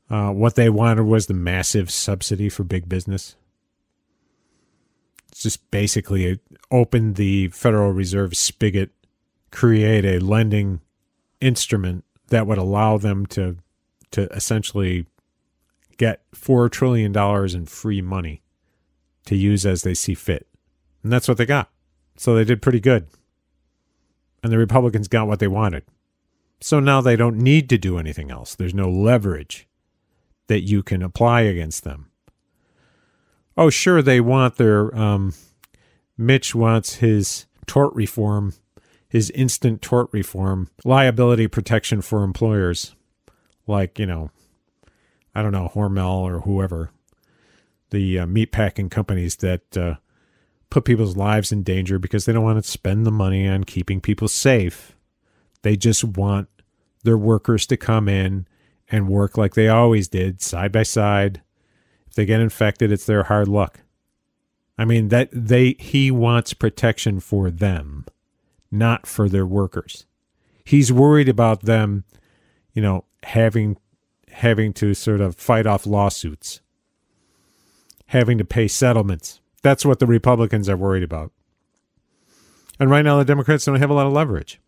Uh, 0.09 0.31
what 0.31 0.55
they 0.55 0.69
wanted 0.69 1.03
was 1.03 1.27
the 1.27 1.35
massive 1.35 1.91
subsidy 1.91 2.49
for 2.49 2.63
big 2.63 2.89
business. 2.89 3.35
It's 5.31 5.43
just 5.43 5.69
basically 5.69 6.39
open 6.71 7.13
the 7.13 7.49
Federal 7.49 7.91
Reserve 7.91 8.35
spigot, 8.35 8.89
create 9.51 10.05
a 10.05 10.25
lending 10.25 10.81
instrument 11.39 12.03
that 12.29 12.47
would 12.47 12.57
allow 12.57 12.97
them 12.97 13.27
to 13.27 13.57
to 14.09 14.23
essentially 14.33 15.05
get 15.97 16.23
four 16.34 16.69
trillion 16.69 17.12
dollars 17.12 17.56
in 17.56 17.65
free 17.65 18.01
money 18.01 18.41
to 19.25 19.36
use 19.36 19.65
as 19.65 19.84
they 19.84 19.93
see 19.93 20.13
fit. 20.13 20.47
And 21.03 21.12
that's 21.12 21.27
what 21.27 21.38
they 21.38 21.45
got. 21.45 21.69
So 22.17 22.36
they 22.36 22.43
did 22.43 22.62
pretty 22.62 22.79
good. 22.79 23.08
And 24.41 24.51
the 24.51 24.58
Republicans 24.58 25.08
got 25.08 25.27
what 25.27 25.39
they 25.39 25.47
wanted. 25.47 25.84
So 26.62 26.79
now 26.79 27.01
they 27.01 27.15
don't 27.15 27.38
need 27.38 27.69
to 27.69 27.77
do 27.77 27.97
anything 27.97 28.32
else. 28.32 28.56
There's 28.56 28.73
no 28.73 28.89
leverage 28.89 29.67
that 30.47 30.62
you 30.62 30.84
can 30.84 31.01
apply 31.01 31.41
against 31.41 31.84
them. 31.84 32.10
Oh, 33.58 33.69
sure, 33.69 34.01
they 34.01 34.19
want 34.19 34.56
their. 34.56 34.95
Um, 34.95 35.34
Mitch 36.17 36.56
wants 36.56 36.95
his 36.95 37.45
tort 37.65 37.93
reform, 37.93 38.53
his 39.08 39.29
instant 39.32 39.82
tort 39.82 40.10
reform, 40.12 40.69
liability 40.84 41.47
protection 41.47 42.01
for 42.01 42.23
employers, 42.23 42.95
like, 43.67 43.99
you 43.99 44.06
know, 44.06 44.32
I 45.36 45.41
don't 45.41 45.52
know, 45.52 45.72
Hormel 45.74 46.22
or 46.22 46.41
whoever, 46.41 46.91
the 47.89 48.19
uh, 48.19 48.26
meat 48.26 48.52
packing 48.52 48.89
companies 48.89 49.38
that 49.38 49.78
uh, 49.78 49.96
put 50.69 50.86
people's 50.86 51.17
lives 51.17 51.52
in 51.52 51.63
danger 51.63 52.00
because 52.00 52.26
they 52.26 52.34
don't 52.34 52.43
want 52.43 52.63
to 52.63 52.69
spend 52.69 53.06
the 53.06 53.12
money 53.12 53.48
on 53.48 53.63
keeping 53.63 54.02
people 54.02 54.28
safe. 54.28 54.96
They 55.62 55.76
just 55.76 56.04
want 56.04 56.50
their 57.04 57.17
workers 57.17 57.65
to 57.67 57.78
come 57.78 58.08
in 58.08 58.48
and 58.89 59.08
work 59.08 59.38
like 59.38 59.54
they 59.54 59.67
always 59.67 60.08
did, 60.08 60.41
side 60.41 60.72
by 60.72 60.84
side. 60.84 61.41
If 62.08 62.13
they 62.13 62.26
get 62.26 62.41
infected, 62.41 62.91
it's 62.91 63.06
their 63.06 63.24
hard 63.24 63.48
luck. 63.48 63.80
I 64.78 64.86
mean 64.86 65.10
that 65.10 65.30
they 65.32 65.76
he 65.80 66.12
wants 66.12 66.54
protection 66.54 67.19
for 67.19 67.52
them, 67.52 68.06
not 68.72 69.06
for 69.06 69.30
their 69.30 69.46
workers. 69.46 70.06
He's 70.65 70.91
worried 70.91 71.30
about 71.30 71.62
them, 71.62 72.06
you 72.74 72.82
know, 72.82 73.06
having 73.24 73.78
having 74.34 74.74
to 74.74 74.93
sort 74.93 75.22
of 75.22 75.36
fight 75.36 75.65
off 75.65 75.86
lawsuits, 75.86 76.62
having 78.08 78.38
to 78.38 78.46
pay 78.46 78.67
settlements 78.67 79.39
that's 79.63 79.86
what 79.86 80.00
the 80.00 80.06
Republicans 80.06 80.69
are 80.69 80.78
worried 80.78 81.04
about. 81.04 81.32
And 82.80 82.89
right 82.89 83.02
now, 83.02 83.17
the 83.17 83.26
Democrats 83.26 83.65
don't 83.65 83.80
have 83.80 83.89
a 83.89 83.93
lot 83.93 84.06
of 84.06 84.13
leverage. 84.13 84.60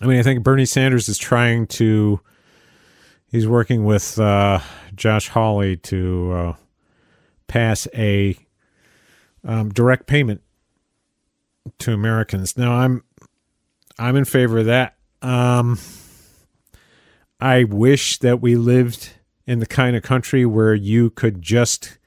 I 0.00 0.06
mean, 0.06 0.18
I 0.18 0.22
think 0.22 0.42
Bernie 0.42 0.64
Sanders 0.64 1.08
is 1.08 1.18
trying 1.18 1.66
to, 1.68 2.20
he's 3.30 3.46
working 3.46 3.84
with 3.84 4.18
uh, 4.18 4.60
Josh 4.94 5.28
Hawley 5.28 5.76
to 5.76 6.32
uh, 6.32 6.52
pass 7.46 7.86
a 7.94 8.36
um, 9.44 9.68
direct 9.70 10.06
payment 10.06 10.40
to 11.80 11.92
Americans. 11.92 12.56
Now, 12.56 12.72
I'm 12.72 13.04
I'm 13.98 14.16
in 14.16 14.24
favor 14.24 14.58
of 14.58 14.66
that. 14.66 14.96
Um, 15.20 15.78
I 17.40 17.64
wish 17.64 18.18
that 18.18 18.40
we 18.40 18.56
lived 18.56 19.10
in 19.46 19.60
the 19.60 19.66
kind 19.66 19.96
of 19.96 20.02
country 20.02 20.44
where 20.44 20.74
you 20.74 21.10
could 21.10 21.40
just 21.40 21.98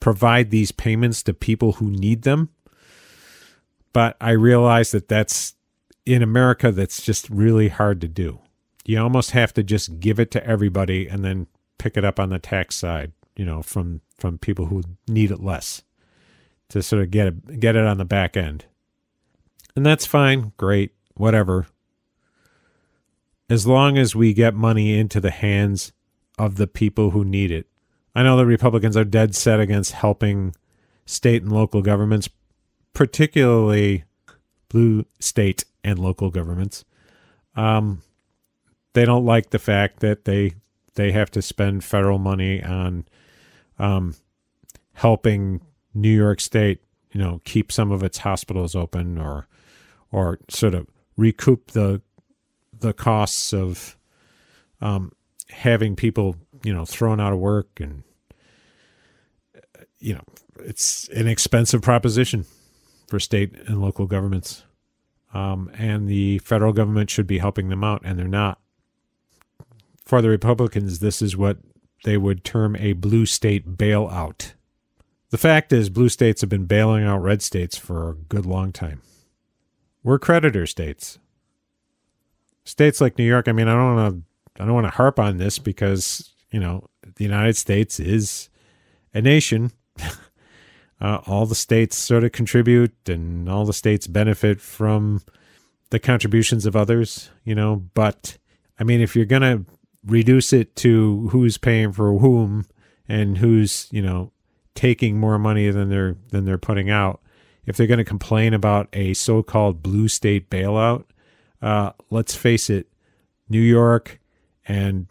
provide 0.00 0.50
these 0.50 0.72
payments 0.72 1.22
to 1.22 1.34
people 1.34 1.72
who 1.72 1.90
need 1.90 2.22
them. 2.22 2.48
But 3.92 4.16
I 4.20 4.30
realize 4.30 4.90
that 4.92 5.08
that's 5.08 5.54
in 6.06 6.22
America, 6.22 6.72
that's 6.72 7.02
just 7.02 7.28
really 7.28 7.68
hard 7.68 8.00
to 8.00 8.08
do. 8.08 8.40
You 8.84 9.00
almost 9.00 9.32
have 9.32 9.52
to 9.54 9.62
just 9.62 10.00
give 10.00 10.18
it 10.18 10.30
to 10.32 10.44
everybody 10.44 11.06
and 11.06 11.24
then 11.24 11.46
pick 11.78 11.96
it 11.96 12.04
up 12.04 12.18
on 12.18 12.30
the 12.30 12.38
tax 12.38 12.76
side, 12.76 13.12
you 13.36 13.44
know, 13.44 13.62
from 13.62 14.00
from 14.18 14.38
people 14.38 14.66
who 14.66 14.82
need 15.08 15.30
it 15.30 15.40
less 15.40 15.82
to 16.68 16.82
sort 16.82 17.02
of 17.02 17.10
get 17.10 17.26
it 17.26 17.60
get 17.60 17.76
it 17.76 17.84
on 17.84 17.98
the 17.98 18.04
back 18.04 18.36
end. 18.36 18.64
And 19.76 19.84
that's 19.84 20.06
fine, 20.06 20.52
great, 20.56 20.92
whatever. 21.14 21.66
As 23.50 23.66
long 23.66 23.98
as 23.98 24.14
we 24.14 24.32
get 24.32 24.54
money 24.54 24.98
into 24.98 25.20
the 25.20 25.30
hands 25.30 25.92
of 26.38 26.56
the 26.56 26.66
people 26.66 27.10
who 27.10 27.24
need 27.24 27.50
it 27.50 27.66
I 28.14 28.22
know 28.22 28.36
the 28.36 28.46
Republicans 28.46 28.96
are 28.96 29.04
dead 29.04 29.34
set 29.34 29.60
against 29.60 29.92
helping 29.92 30.54
state 31.06 31.42
and 31.42 31.52
local 31.52 31.82
governments, 31.82 32.28
particularly 32.92 34.04
blue 34.68 35.04
state 35.20 35.64
and 35.84 35.98
local 35.98 36.30
governments. 36.30 36.84
Um, 37.54 38.02
they 38.94 39.04
don't 39.04 39.24
like 39.24 39.50
the 39.50 39.58
fact 39.58 40.00
that 40.00 40.24
they 40.24 40.54
they 40.94 41.12
have 41.12 41.30
to 41.30 41.42
spend 41.42 41.84
federal 41.84 42.18
money 42.18 42.62
on 42.62 43.06
um, 43.78 44.16
helping 44.94 45.60
New 45.94 46.14
York 46.14 46.40
State, 46.40 46.80
you 47.12 47.20
know, 47.20 47.40
keep 47.44 47.70
some 47.70 47.92
of 47.92 48.02
its 48.02 48.18
hospitals 48.18 48.74
open 48.74 49.18
or 49.18 49.46
or 50.10 50.40
sort 50.48 50.74
of 50.74 50.88
recoup 51.16 51.70
the 51.70 52.02
the 52.80 52.92
costs 52.92 53.52
of 53.52 53.96
um, 54.80 55.12
having 55.48 55.96
people, 55.96 56.36
you 56.64 56.72
know, 56.72 56.84
thrown 56.84 57.20
out 57.20 57.32
of 57.32 57.38
work 57.38 57.80
and 57.80 58.02
you 60.00 60.14
know, 60.14 60.24
it's 60.58 61.08
an 61.08 61.28
expensive 61.28 61.82
proposition 61.82 62.46
for 63.06 63.20
state 63.20 63.52
and 63.66 63.80
local 63.80 64.06
governments. 64.06 64.64
Um, 65.32 65.70
and 65.78 66.08
the 66.08 66.38
federal 66.38 66.72
government 66.72 67.10
should 67.10 67.26
be 67.26 67.38
helping 67.38 67.68
them 67.68 67.84
out, 67.84 68.02
and 68.04 68.18
they're 68.18 68.26
not. 68.26 68.58
For 70.04 70.20
the 70.20 70.28
Republicans, 70.28 70.98
this 70.98 71.22
is 71.22 71.36
what 71.36 71.58
they 72.04 72.16
would 72.16 72.42
term 72.42 72.74
a 72.76 72.94
blue 72.94 73.26
state 73.26 73.76
bailout. 73.76 74.54
The 75.28 75.38
fact 75.38 75.72
is, 75.72 75.88
blue 75.88 76.08
states 76.08 76.40
have 76.40 76.50
been 76.50 76.64
bailing 76.64 77.04
out 77.04 77.22
red 77.22 77.42
states 77.42 77.76
for 77.76 78.10
a 78.10 78.14
good 78.14 78.44
long 78.44 78.72
time. 78.72 79.02
We're 80.02 80.18
creditor 80.18 80.66
states. 80.66 81.20
States 82.64 83.00
like 83.00 83.18
New 83.18 83.24
York, 83.24 83.48
I 83.48 83.52
mean, 83.52 83.68
I 83.68 83.74
don't 83.74 83.94
want 83.96 84.14
to 84.14 84.62
I 84.62 84.66
don't 84.66 84.74
want 84.74 84.86
to 84.86 84.96
harp 84.96 85.18
on 85.18 85.38
this 85.38 85.58
because, 85.58 86.34
you 86.50 86.60
know, 86.60 86.88
the 87.16 87.24
United 87.24 87.56
States 87.56 87.98
is 87.98 88.48
a 89.14 89.22
nation 89.22 89.72
uh, 91.00 91.20
all 91.26 91.46
the 91.46 91.54
states 91.54 91.96
sort 91.96 92.24
of 92.24 92.32
contribute 92.32 93.08
and 93.08 93.48
all 93.48 93.64
the 93.64 93.72
states 93.72 94.06
benefit 94.06 94.60
from 94.60 95.22
the 95.90 95.98
contributions 95.98 96.66
of 96.66 96.76
others, 96.76 97.30
you 97.44 97.54
know. 97.54 97.76
But 97.94 98.38
I 98.78 98.84
mean, 98.84 99.00
if 99.00 99.16
you're 99.16 99.24
to 99.26 99.64
reduce 100.04 100.52
it 100.52 100.76
to 100.76 101.28
who's 101.28 101.58
paying 101.58 101.92
for 101.92 102.18
whom 102.18 102.66
and 103.08 103.38
who's, 103.38 103.88
you 103.90 104.02
know, 104.02 104.32
taking 104.74 105.18
more 105.18 105.38
money 105.38 105.70
than 105.70 105.88
they're 105.88 106.16
than 106.30 106.44
they're 106.44 106.58
putting 106.58 106.90
out, 106.90 107.20
if 107.64 107.76
they're 107.76 107.86
going 107.86 107.98
to 107.98 108.04
complain 108.04 108.54
about 108.54 108.88
a 108.92 109.14
so-called 109.14 109.82
blue 109.82 110.08
state 110.08 110.50
bailout, 110.50 111.04
uh, 111.62 111.92
let's 112.10 112.34
face 112.34 112.70
it, 112.70 112.86
New 113.48 113.60
York 113.60 114.20
and 114.66 115.06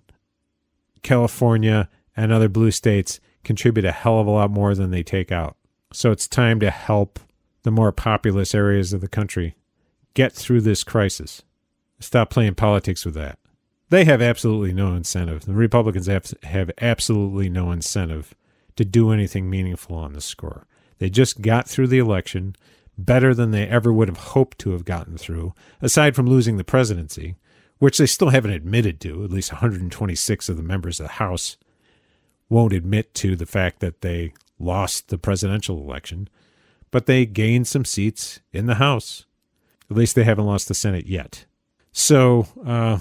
California 1.02 1.90
and 2.16 2.32
other 2.32 2.50
blue 2.50 2.72
states 2.72 3.20
contribute 3.44 3.86
a 3.86 3.92
hell 3.92 4.20
of 4.20 4.28
a 4.28 4.32
lot 4.32 4.52
more 4.52 4.76
than 4.76 4.92
they 4.92 5.04
take 5.04 5.32
out. 5.32 5.56
So 5.92 6.12
it's 6.12 6.28
time 6.28 6.60
to 6.60 6.70
help 6.70 7.20
the 7.64 7.72
more 7.72 7.92
populous 7.92 8.54
areas 8.54 8.94
of 8.94 9.02
the 9.02 9.08
country 9.08 9.56
get 10.14 10.34
through 10.34 10.62
this 10.62 10.84
crisis. 10.84 11.42
Stop 12.00 12.30
playing 12.30 12.56
politics 12.56 13.06
with 13.06 13.16
that. 13.16 13.40
They 13.90 14.06
have 14.06 14.22
absolutely 14.22 14.74
no 14.74 14.96
incentive. 14.96 15.46
The 15.46 15.54
Republicans 15.54 16.08
have, 16.08 16.34
have 16.44 16.72
absolutely 16.80 17.50
no 17.50 17.72
incentive 17.72 18.36
to 18.76 18.86
do 18.86 19.12
anything 19.12 19.50
meaningful 19.50 19.96
on 19.96 20.14
this 20.14 20.26
score. 20.26 20.68
They 21.00 21.10
just 21.10 21.42
got 21.42 21.68
through 21.68 21.88
the 21.88 21.98
election 21.98 22.56
better 23.06 23.34
than 23.34 23.52
they 23.52 23.68
ever 23.68 23.92
would 23.92 24.08
have 24.08 24.18
hoped 24.18 24.60
to 24.60 24.72
have 24.72 24.86
gotten 24.86 25.18
through, 25.18 25.54
aside 25.82 26.16
from 26.16 26.28
losing 26.28 26.58
the 26.58 26.64
presidency, 26.64 27.36
which 27.80 27.98
they 27.98 28.06
still 28.06 28.30
haven't 28.30 28.52
admitted 28.52 29.00
to. 29.02 29.24
At 29.24 29.32
least 29.32 29.52
126 29.52 30.50
of 30.50 30.58
the 30.58 30.64
members 30.64 31.00
of 31.00 31.06
the 31.06 31.14
House 31.14 31.58
won't 32.50 32.74
admit 32.74 33.14
to 33.16 33.36
the 33.36 33.46
fact 33.46 33.80
that 33.80 34.02
they 34.02 34.34
lost 34.60 35.08
the 35.10 35.18
presidential 35.18 35.78
election, 35.78 36.28
but 36.92 37.06
they 37.06 37.26
gained 37.26 37.68
some 37.68 37.86
seats 37.86 38.42
in 38.52 38.66
the 38.66 38.76
House. 38.76 39.26
At 39.90 39.98
least 39.98 40.16
they 40.16 40.24
haven't 40.24 40.46
lost 40.46 40.68
the 40.68 40.74
Senate 40.74 41.08
yet. 41.08 41.46
So 41.92 42.48
uh, 42.66 43.00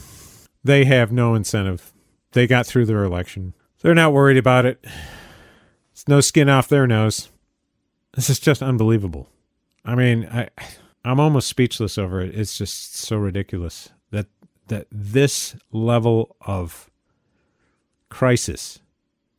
they 0.64 0.84
have 0.84 1.12
no 1.12 1.34
incentive. 1.34 1.92
They 2.32 2.46
got 2.46 2.66
through 2.66 2.86
their 2.86 3.04
election. 3.04 3.54
They're 3.80 3.94
not 3.94 4.12
worried 4.12 4.36
about 4.36 4.66
it. 4.66 4.84
It's 5.92 6.06
no 6.08 6.20
skin 6.20 6.48
off 6.48 6.68
their 6.68 6.86
nose. 6.86 7.28
This 8.14 8.30
is 8.30 8.38
just 8.38 8.62
unbelievable. 8.62 9.28
I 9.88 9.94
mean, 9.94 10.28
I 10.30 10.50
I'm 11.02 11.18
almost 11.18 11.48
speechless 11.48 11.96
over 11.96 12.20
it. 12.20 12.38
It's 12.38 12.58
just 12.58 12.94
so 12.94 13.16
ridiculous 13.16 13.88
that 14.10 14.26
that 14.66 14.86
this 14.92 15.56
level 15.72 16.36
of 16.42 16.90
crisis 18.10 18.80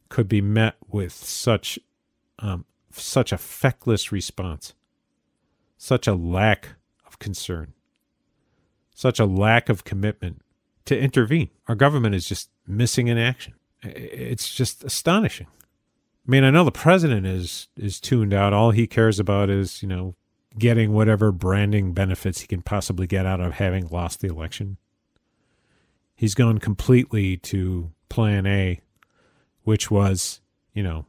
could 0.10 0.28
be 0.28 0.42
met 0.42 0.76
with 0.88 1.14
such 1.14 1.78
um, 2.40 2.66
such 2.92 3.32
a 3.32 3.38
feckless 3.38 4.12
response, 4.12 4.74
such 5.78 6.08
a 6.08 6.16
lack 6.16 6.70
of 7.06 7.20
concern, 7.20 7.74
such 8.96 9.20
a 9.20 9.26
lack 9.26 9.70
of 9.70 9.84
commitment 9.84 10.42
to 10.86 11.00
intervene. 11.00 11.52
Our 11.68 11.76
government 11.76 12.16
is 12.16 12.28
just 12.28 12.50
missing 12.66 13.08
in 13.08 13.20
action. 13.20 13.54
It's 13.84 14.52
just 14.52 14.84
astonishing. 14.84 15.46
I 16.28 16.32
mean, 16.32 16.44
I 16.44 16.50
know 16.50 16.64
the 16.64 16.72
president 16.72 17.28
is 17.28 17.68
is 17.78 18.00
tuned 18.00 18.34
out. 18.34 18.52
All 18.52 18.72
he 18.72 18.88
cares 18.88 19.20
about 19.20 19.52
is, 19.52 19.84
you 19.84 19.88
know, 19.88 20.16
getting 20.58 20.94
whatever 20.94 21.32
branding 21.32 21.94
benefits 21.94 22.42
he 22.42 22.48
can 22.48 22.62
possibly 22.62 23.08
get 23.08 23.26
out 23.26 23.40
of 23.40 23.54
having 23.54 23.88
lost 23.88 24.22
the 24.22 24.28
election. 24.28 24.78
He's 26.16 26.36
gone 26.36 26.58
completely 26.58 27.38
to 27.38 27.92
plan 28.10 28.46
A, 28.46 28.82
which 29.64 29.90
was, 29.92 30.42
you 30.74 30.84
know, 30.84 31.06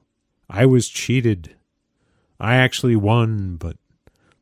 I 0.48 0.66
was 0.66 0.88
cheated. 0.88 1.57
I 2.38 2.57
actually 2.57 2.96
won, 2.96 3.57
but 3.57 3.76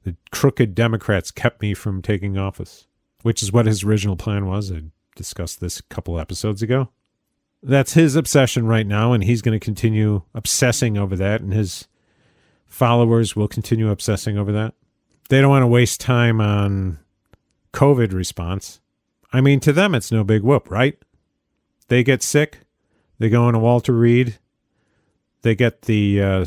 the 0.05 0.17
crooked 0.31 0.75
Democrats 0.75 1.31
kept 1.31 1.63
me 1.63 1.75
from 1.75 2.03
taking 2.03 2.37
office, 2.37 2.87
which 3.23 3.43
is 3.43 3.53
what 3.53 3.67
his 3.67 3.85
original 3.85 4.17
plan 4.17 4.47
was. 4.47 4.73
I 4.73 4.83
discussed 5.17 5.61
this 5.61 5.81
a 5.81 5.85
couple 5.85 6.19
episodes 6.19 6.63
ago. 6.63 6.91
That's 7.63 7.95
his 7.95 8.15
obsession 8.15 8.67
right 8.67 8.87
now, 8.87 9.13
and 9.13 9.25
he's 9.25 9.43
going 9.43 9.59
to 9.59 9.65
continue 9.65 10.23
obsessing 10.35 10.97
over 10.97 11.17
that, 11.17 11.41
and 11.41 11.53
his 11.53 11.89
followers 12.67 13.35
will 13.35 13.49
continue 13.49 13.91
obsessing 13.91 14.39
over 14.39 14.53
that. 14.53 14.75
They 15.29 15.41
don't 15.41 15.51
want 15.51 15.63
to 15.63 15.69
waste 15.69 16.01
time 16.01 16.41
on 16.41 16.99
COVID 17.73 18.13
response. 18.13 18.81
I 19.33 19.41
mean, 19.41 19.61
to 19.61 19.73
them, 19.73 19.95
it's 19.95 20.11
no 20.11 20.25
big 20.25 20.43
whoop, 20.43 20.71
right? 20.71 20.99
They 21.89 22.03
get 22.03 22.23
sick, 22.23 22.61
they 23.19 23.29
go 23.29 23.49
into 23.49 23.59
Walter 23.59 23.93
Reed, 23.93 24.39
they 25.43 25.55
get 25.55 25.83
the 25.83 26.23
uh, 26.23 26.47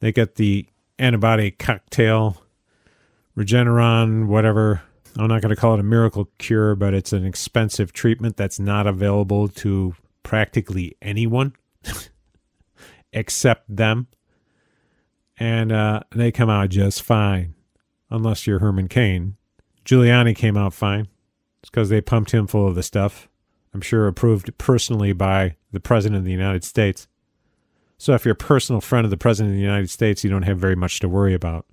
they 0.00 0.12
get 0.12 0.36
the 0.36 0.66
antibody 0.98 1.50
cocktail, 1.50 2.42
Regeneron, 3.36 4.26
whatever. 4.26 4.82
I'm 5.16 5.28
not 5.28 5.42
going 5.42 5.54
to 5.54 5.60
call 5.60 5.74
it 5.74 5.80
a 5.80 5.84
miracle 5.84 6.28
cure, 6.38 6.74
but 6.74 6.92
it's 6.92 7.12
an 7.12 7.24
expensive 7.24 7.92
treatment 7.92 8.36
that's 8.36 8.58
not 8.58 8.86
available 8.86 9.48
to 9.48 9.94
practically 10.22 10.96
anyone 11.00 11.54
except 13.12 13.74
them. 13.74 14.08
And 15.38 15.70
uh, 15.72 16.00
they 16.14 16.32
come 16.32 16.50
out 16.50 16.70
just 16.70 17.02
fine, 17.02 17.53
unless 18.14 18.46
you're 18.46 18.60
Herman 18.60 18.88
Cain. 18.88 19.36
Giuliani 19.84 20.34
came 20.34 20.56
out 20.56 20.74
fine. 20.74 21.08
It's 21.62 21.70
because 21.70 21.88
they 21.88 22.00
pumped 22.00 22.32
him 22.32 22.46
full 22.46 22.68
of 22.68 22.74
the 22.74 22.82
stuff. 22.82 23.28
I'm 23.72 23.80
sure 23.80 24.06
approved 24.06 24.56
personally 24.58 25.12
by 25.12 25.56
the 25.72 25.80
President 25.80 26.18
of 26.18 26.24
the 26.24 26.30
United 26.30 26.64
States. 26.64 27.08
So 27.98 28.14
if 28.14 28.24
you're 28.24 28.32
a 28.32 28.36
personal 28.36 28.80
friend 28.80 29.04
of 29.04 29.10
the 29.10 29.16
President 29.16 29.52
of 29.52 29.56
the 29.56 29.64
United 29.64 29.90
States, 29.90 30.22
you 30.22 30.30
don't 30.30 30.42
have 30.42 30.58
very 30.58 30.76
much 30.76 31.00
to 31.00 31.08
worry 31.08 31.34
about. 31.34 31.66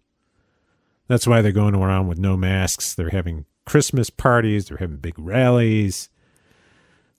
That's 1.08 1.28
why 1.28 1.42
they're 1.42 1.52
going 1.52 1.76
around 1.76 2.08
with 2.08 2.18
no 2.18 2.38
masks. 2.38 2.94
They're 2.94 3.10
having 3.10 3.46
Christmas 3.66 4.10
parties, 4.10 4.68
they're 4.68 4.78
having 4.78 4.98
big 4.98 5.18
rallies, 5.18 6.10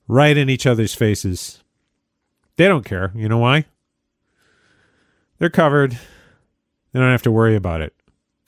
right 0.09 0.37
in 0.37 0.51
each 0.51 0.67
other's 0.67 0.95
faces. 0.95 1.63
They 2.57 2.67
don't 2.67 2.85
care. 2.85 3.13
You 3.15 3.29
know 3.29 3.39
why? 3.39 3.67
They're 5.39 5.51
covered. 5.51 5.93
They 6.93 7.01
don't 7.01 7.11
have 7.11 7.23
to 7.23 7.33
worry 7.33 7.57
about 7.57 7.81
it. 7.81 7.95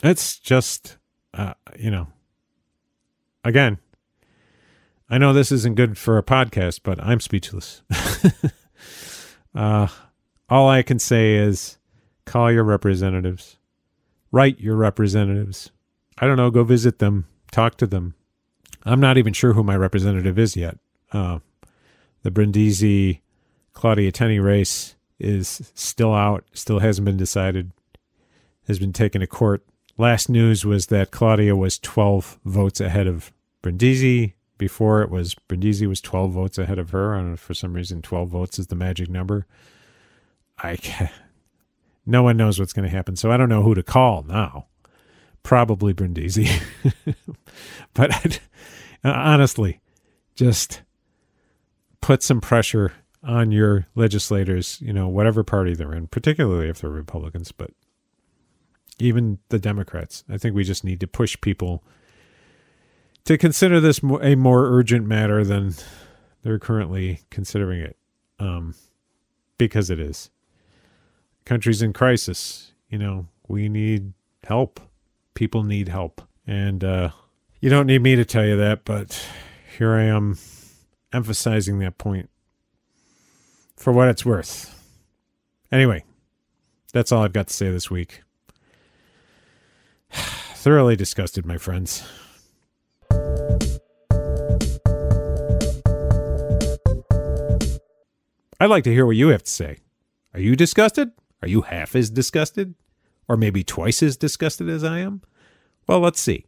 It's 0.04 0.38
just, 0.38 0.98
uh, 1.32 1.54
you 1.78 1.90
know, 1.90 2.08
again, 3.42 3.78
I 5.08 5.16
know 5.16 5.32
this 5.32 5.50
isn't 5.50 5.76
good 5.76 5.96
for 5.96 6.18
a 6.18 6.22
podcast, 6.22 6.80
but 6.82 7.02
I'm 7.02 7.20
speechless. 7.20 7.80
uh, 9.54 9.88
all 10.50 10.68
I 10.68 10.82
can 10.82 10.98
say 10.98 11.36
is 11.36 11.78
call 12.26 12.52
your 12.52 12.64
representatives, 12.64 13.56
write 14.30 14.60
your 14.60 14.76
representatives. 14.76 15.70
I 16.18 16.26
don't 16.26 16.36
know, 16.36 16.50
go 16.50 16.64
visit 16.64 16.98
them, 16.98 17.24
talk 17.50 17.78
to 17.78 17.86
them. 17.86 18.14
I'm 18.82 19.00
not 19.00 19.16
even 19.16 19.32
sure 19.32 19.54
who 19.54 19.62
my 19.62 19.76
representative 19.76 20.38
is 20.38 20.54
yet. 20.54 20.76
Uh, 21.12 21.38
the 22.24 22.30
Brindisi 22.30 23.22
Claudia 23.72 24.12
Tenney 24.12 24.38
race 24.38 24.96
is 25.18 25.72
still 25.74 26.12
out, 26.12 26.44
still 26.52 26.80
hasn't 26.80 27.06
been 27.06 27.16
decided, 27.16 27.72
has 28.66 28.78
been 28.78 28.92
taken 28.92 29.22
to 29.22 29.26
court. 29.26 29.64
Last 29.96 30.28
news 30.28 30.64
was 30.64 30.86
that 30.86 31.10
Claudia 31.10 31.54
was 31.54 31.78
12 31.78 32.40
votes 32.44 32.80
ahead 32.80 33.06
of 33.06 33.32
Brindisi. 33.62 34.34
Before 34.56 35.02
it 35.02 35.10
was 35.10 35.34
Brindisi 35.34 35.86
was 35.86 36.00
12 36.00 36.32
votes 36.32 36.58
ahead 36.58 36.78
of 36.78 36.90
her. 36.90 37.14
I 37.14 37.36
for 37.36 37.54
some 37.54 37.74
reason, 37.74 38.02
12 38.02 38.28
votes 38.28 38.58
is 38.58 38.68
the 38.68 38.76
magic 38.76 39.08
number. 39.08 39.46
I 40.58 40.76
can't, 40.76 41.10
no 42.06 42.22
one 42.22 42.36
knows 42.36 42.58
what's 42.58 42.72
going 42.72 42.88
to 42.88 42.94
happen. 42.94 43.16
So 43.16 43.30
I 43.30 43.36
don't 43.36 43.48
know 43.48 43.62
who 43.62 43.74
to 43.74 43.82
call 43.82 44.22
now. 44.22 44.66
Probably 45.42 45.92
Brindisi. 45.92 46.48
but 47.94 48.40
honestly, 49.04 49.80
just 50.34 50.82
put 52.00 52.22
some 52.22 52.40
pressure 52.40 52.92
on 53.22 53.50
your 53.50 53.86
legislators, 53.94 54.80
you 54.80 54.92
know, 54.92 55.08
whatever 55.08 55.42
party 55.42 55.74
they're 55.74 55.94
in, 55.94 56.06
particularly 56.06 56.68
if 56.68 56.80
they're 56.80 56.90
Republicans, 56.90 57.52
but 57.52 57.70
even 58.98 59.38
the 59.48 59.58
Democrats. 59.58 60.24
I 60.28 60.38
think 60.38 60.54
we 60.54 60.64
just 60.64 60.84
need 60.84 61.00
to 61.00 61.06
push 61.06 61.40
people 61.40 61.82
to 63.24 63.38
consider 63.38 63.80
this 63.80 64.00
a 64.22 64.34
more 64.34 64.66
urgent 64.66 65.06
matter 65.06 65.44
than 65.44 65.74
they're 66.42 66.58
currently 66.58 67.20
considering 67.30 67.80
it, 67.80 67.96
um, 68.38 68.74
because 69.58 69.90
it 69.90 69.98
is. 69.98 70.30
Country's 71.44 71.82
in 71.82 71.92
crisis. 71.92 72.72
You 72.88 72.98
know, 72.98 73.26
we 73.48 73.68
need 73.68 74.12
help. 74.44 74.80
People 75.34 75.62
need 75.62 75.88
help. 75.88 76.22
And 76.46 76.84
uh, 76.84 77.10
you 77.60 77.70
don't 77.70 77.86
need 77.86 78.02
me 78.02 78.14
to 78.14 78.24
tell 78.24 78.44
you 78.44 78.56
that, 78.58 78.84
but 78.84 79.26
here 79.78 79.94
I 79.94 80.04
am 80.04 80.38
emphasizing 81.12 81.78
that 81.78 81.98
point 81.98 82.28
for 83.76 83.92
what 83.92 84.08
it's 84.08 84.24
worth. 84.24 84.70
Anyway, 85.72 86.04
that's 86.92 87.10
all 87.10 87.22
I've 87.22 87.32
got 87.32 87.48
to 87.48 87.54
say 87.54 87.70
this 87.70 87.90
week. 87.90 88.22
Thoroughly 90.64 90.96
disgusted, 90.96 91.44
my 91.44 91.58
friends. 91.58 92.02
I'd 98.58 98.70
like 98.70 98.84
to 98.84 98.90
hear 98.90 99.04
what 99.04 99.16
you 99.16 99.28
have 99.28 99.42
to 99.42 99.50
say. 99.50 99.80
Are 100.32 100.40
you 100.40 100.56
disgusted? 100.56 101.10
Are 101.42 101.48
you 101.48 101.60
half 101.60 101.94
as 101.94 102.08
disgusted? 102.08 102.76
Or 103.28 103.36
maybe 103.36 103.62
twice 103.62 104.02
as 104.02 104.16
disgusted 104.16 104.70
as 104.70 104.82
I 104.82 105.00
am? 105.00 105.20
Well, 105.86 106.00
let's 106.00 106.22
see. 106.22 106.46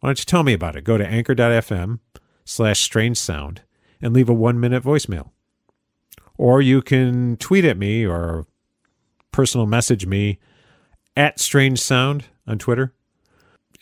Why 0.00 0.08
don't 0.08 0.18
you 0.18 0.24
tell 0.24 0.42
me 0.42 0.52
about 0.52 0.74
it? 0.74 0.82
Go 0.82 0.98
to 0.98 1.06
anchor.fm 1.06 2.00
slash 2.44 2.80
strange 2.80 3.18
sound 3.18 3.62
and 4.02 4.12
leave 4.12 4.28
a 4.28 4.34
one 4.34 4.58
minute 4.58 4.82
voicemail. 4.82 5.30
Or 6.36 6.60
you 6.60 6.82
can 6.82 7.36
tweet 7.36 7.64
at 7.64 7.78
me 7.78 8.04
or 8.04 8.46
personal 9.30 9.66
message 9.66 10.06
me 10.06 10.40
at 11.16 11.38
strange 11.38 11.80
sound 11.80 12.24
on 12.48 12.58
Twitter. 12.58 12.92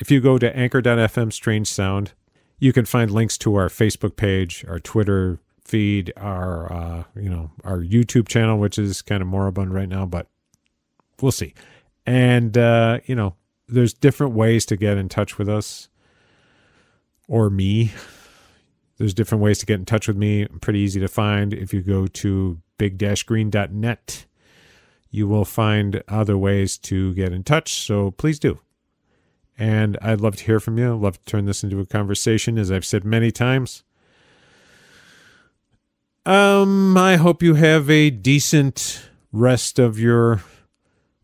If 0.03 0.11
you 0.11 0.21
go 0.21 0.37
to 0.37 0.57
anchor.fm 0.57 1.33
strange 1.33 1.69
sound, 1.69 2.11
you 2.59 2.73
can 2.73 2.87
find 2.87 3.09
links 3.09 3.39
to 3.39 3.55
our 3.55 3.69
Facebook 3.69 4.17
page, 4.17 4.65
our 4.67 4.81
Twitter 4.81 5.39
feed, 5.65 6.13
our 6.17 6.73
uh, 6.73 7.05
you 7.15 7.31
know, 7.31 7.53
our 7.63 7.79
YouTube 7.79 8.27
channel, 8.27 8.59
which 8.59 8.81
is 8.81 9.01
kind 9.01 9.23
of 9.23 9.29
moribund 9.29 9.73
right 9.73 9.89
now, 9.89 10.05
but 10.05 10.27
we'll 11.21 11.31
see. 11.31 11.55
And 12.05 12.59
uh, 12.59 12.99
you 13.07 13.15
know, 13.15 13.37
there's 13.69 13.95
different 13.95 14.35
ways 14.35 14.67
to 14.67 14.77
get 14.77 14.99
in 14.99 15.09
touch 15.09 15.39
with 15.39 15.49
us 15.49 15.89
or 17.29 17.49
me. 17.49 17.93
There's 18.97 19.15
different 19.15 19.45
ways 19.45 19.59
to 19.59 19.67
get 19.67 19.79
in 19.79 19.85
touch 19.85 20.09
with 20.09 20.17
me. 20.17 20.43
I'm 20.43 20.59
pretty 20.59 20.81
easy 20.81 20.99
to 20.99 21.07
find. 21.07 21.55
If 21.55 21.73
you 21.73 21.81
go 21.81 22.09
to 22.09 22.61
big-green.net, 22.77 24.27
you 25.13 25.29
will 25.29 25.45
find 25.45 26.03
other 26.09 26.37
ways 26.37 26.77
to 26.79 27.15
get 27.15 27.33
in 27.33 27.45
touch. 27.45 27.75
So 27.75 28.11
please 28.11 28.41
do. 28.41 28.59
And 29.63 29.97
I'd 30.03 30.21
love 30.21 30.35
to 30.39 30.45
hear 30.45 30.59
from 30.59 30.77
you. 30.77 30.93
I'd 30.93 31.01
love 31.01 31.25
to 31.25 31.25
turn 31.25 31.45
this 31.45 31.63
into 31.63 31.79
a 31.79 31.87
conversation, 31.87 32.59
as 32.59 32.73
I've 32.73 32.85
said 32.85 33.05
many 33.05 33.31
times. 33.31 33.85
Um, 36.27 36.97
I 36.97 37.15
hope 37.15 37.45
you 37.45 37.55
have 37.55 37.89
a 37.89 38.11
decent 38.11 39.09
rest 39.31 39.79
of 39.79 40.01
your 40.01 40.43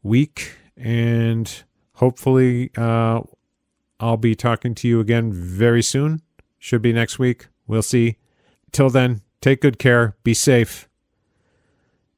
week 0.05 0.53
and 0.77 1.65
hopefully 1.95 2.71
uh, 2.77 3.23
I'll 3.99 4.17
be 4.17 4.37
talking 4.37 4.73
to 4.77 4.87
you 4.87 5.01
again 5.01 5.33
very 5.33 5.83
soon. 5.83 6.23
Should 6.61 6.81
be 6.81 6.93
next 6.93 7.19
week. 7.19 7.49
We'll 7.67 7.83
see. 7.83 8.19
Till 8.71 8.89
then, 8.89 9.23
take 9.41 9.63
good 9.63 9.81
care, 9.81 10.17
be 10.23 10.33
safe, 10.33 10.89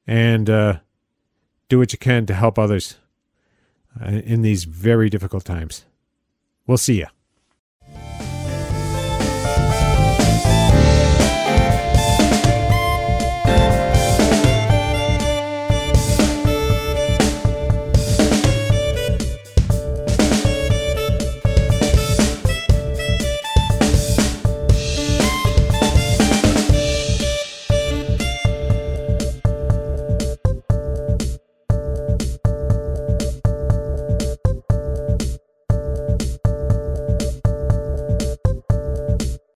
and 0.06 0.50
uh, 0.50 0.80
do 1.70 1.78
what 1.78 1.94
you 1.94 1.98
can 1.98 2.26
to 2.26 2.34
help 2.34 2.58
others 2.58 2.96
uh, 3.98 4.10
in 4.10 4.42
these 4.42 4.64
very 4.64 5.08
difficult 5.08 5.46
times. 5.46 5.86
We'll 6.70 6.78
see 6.78 6.98
you. 6.98 7.19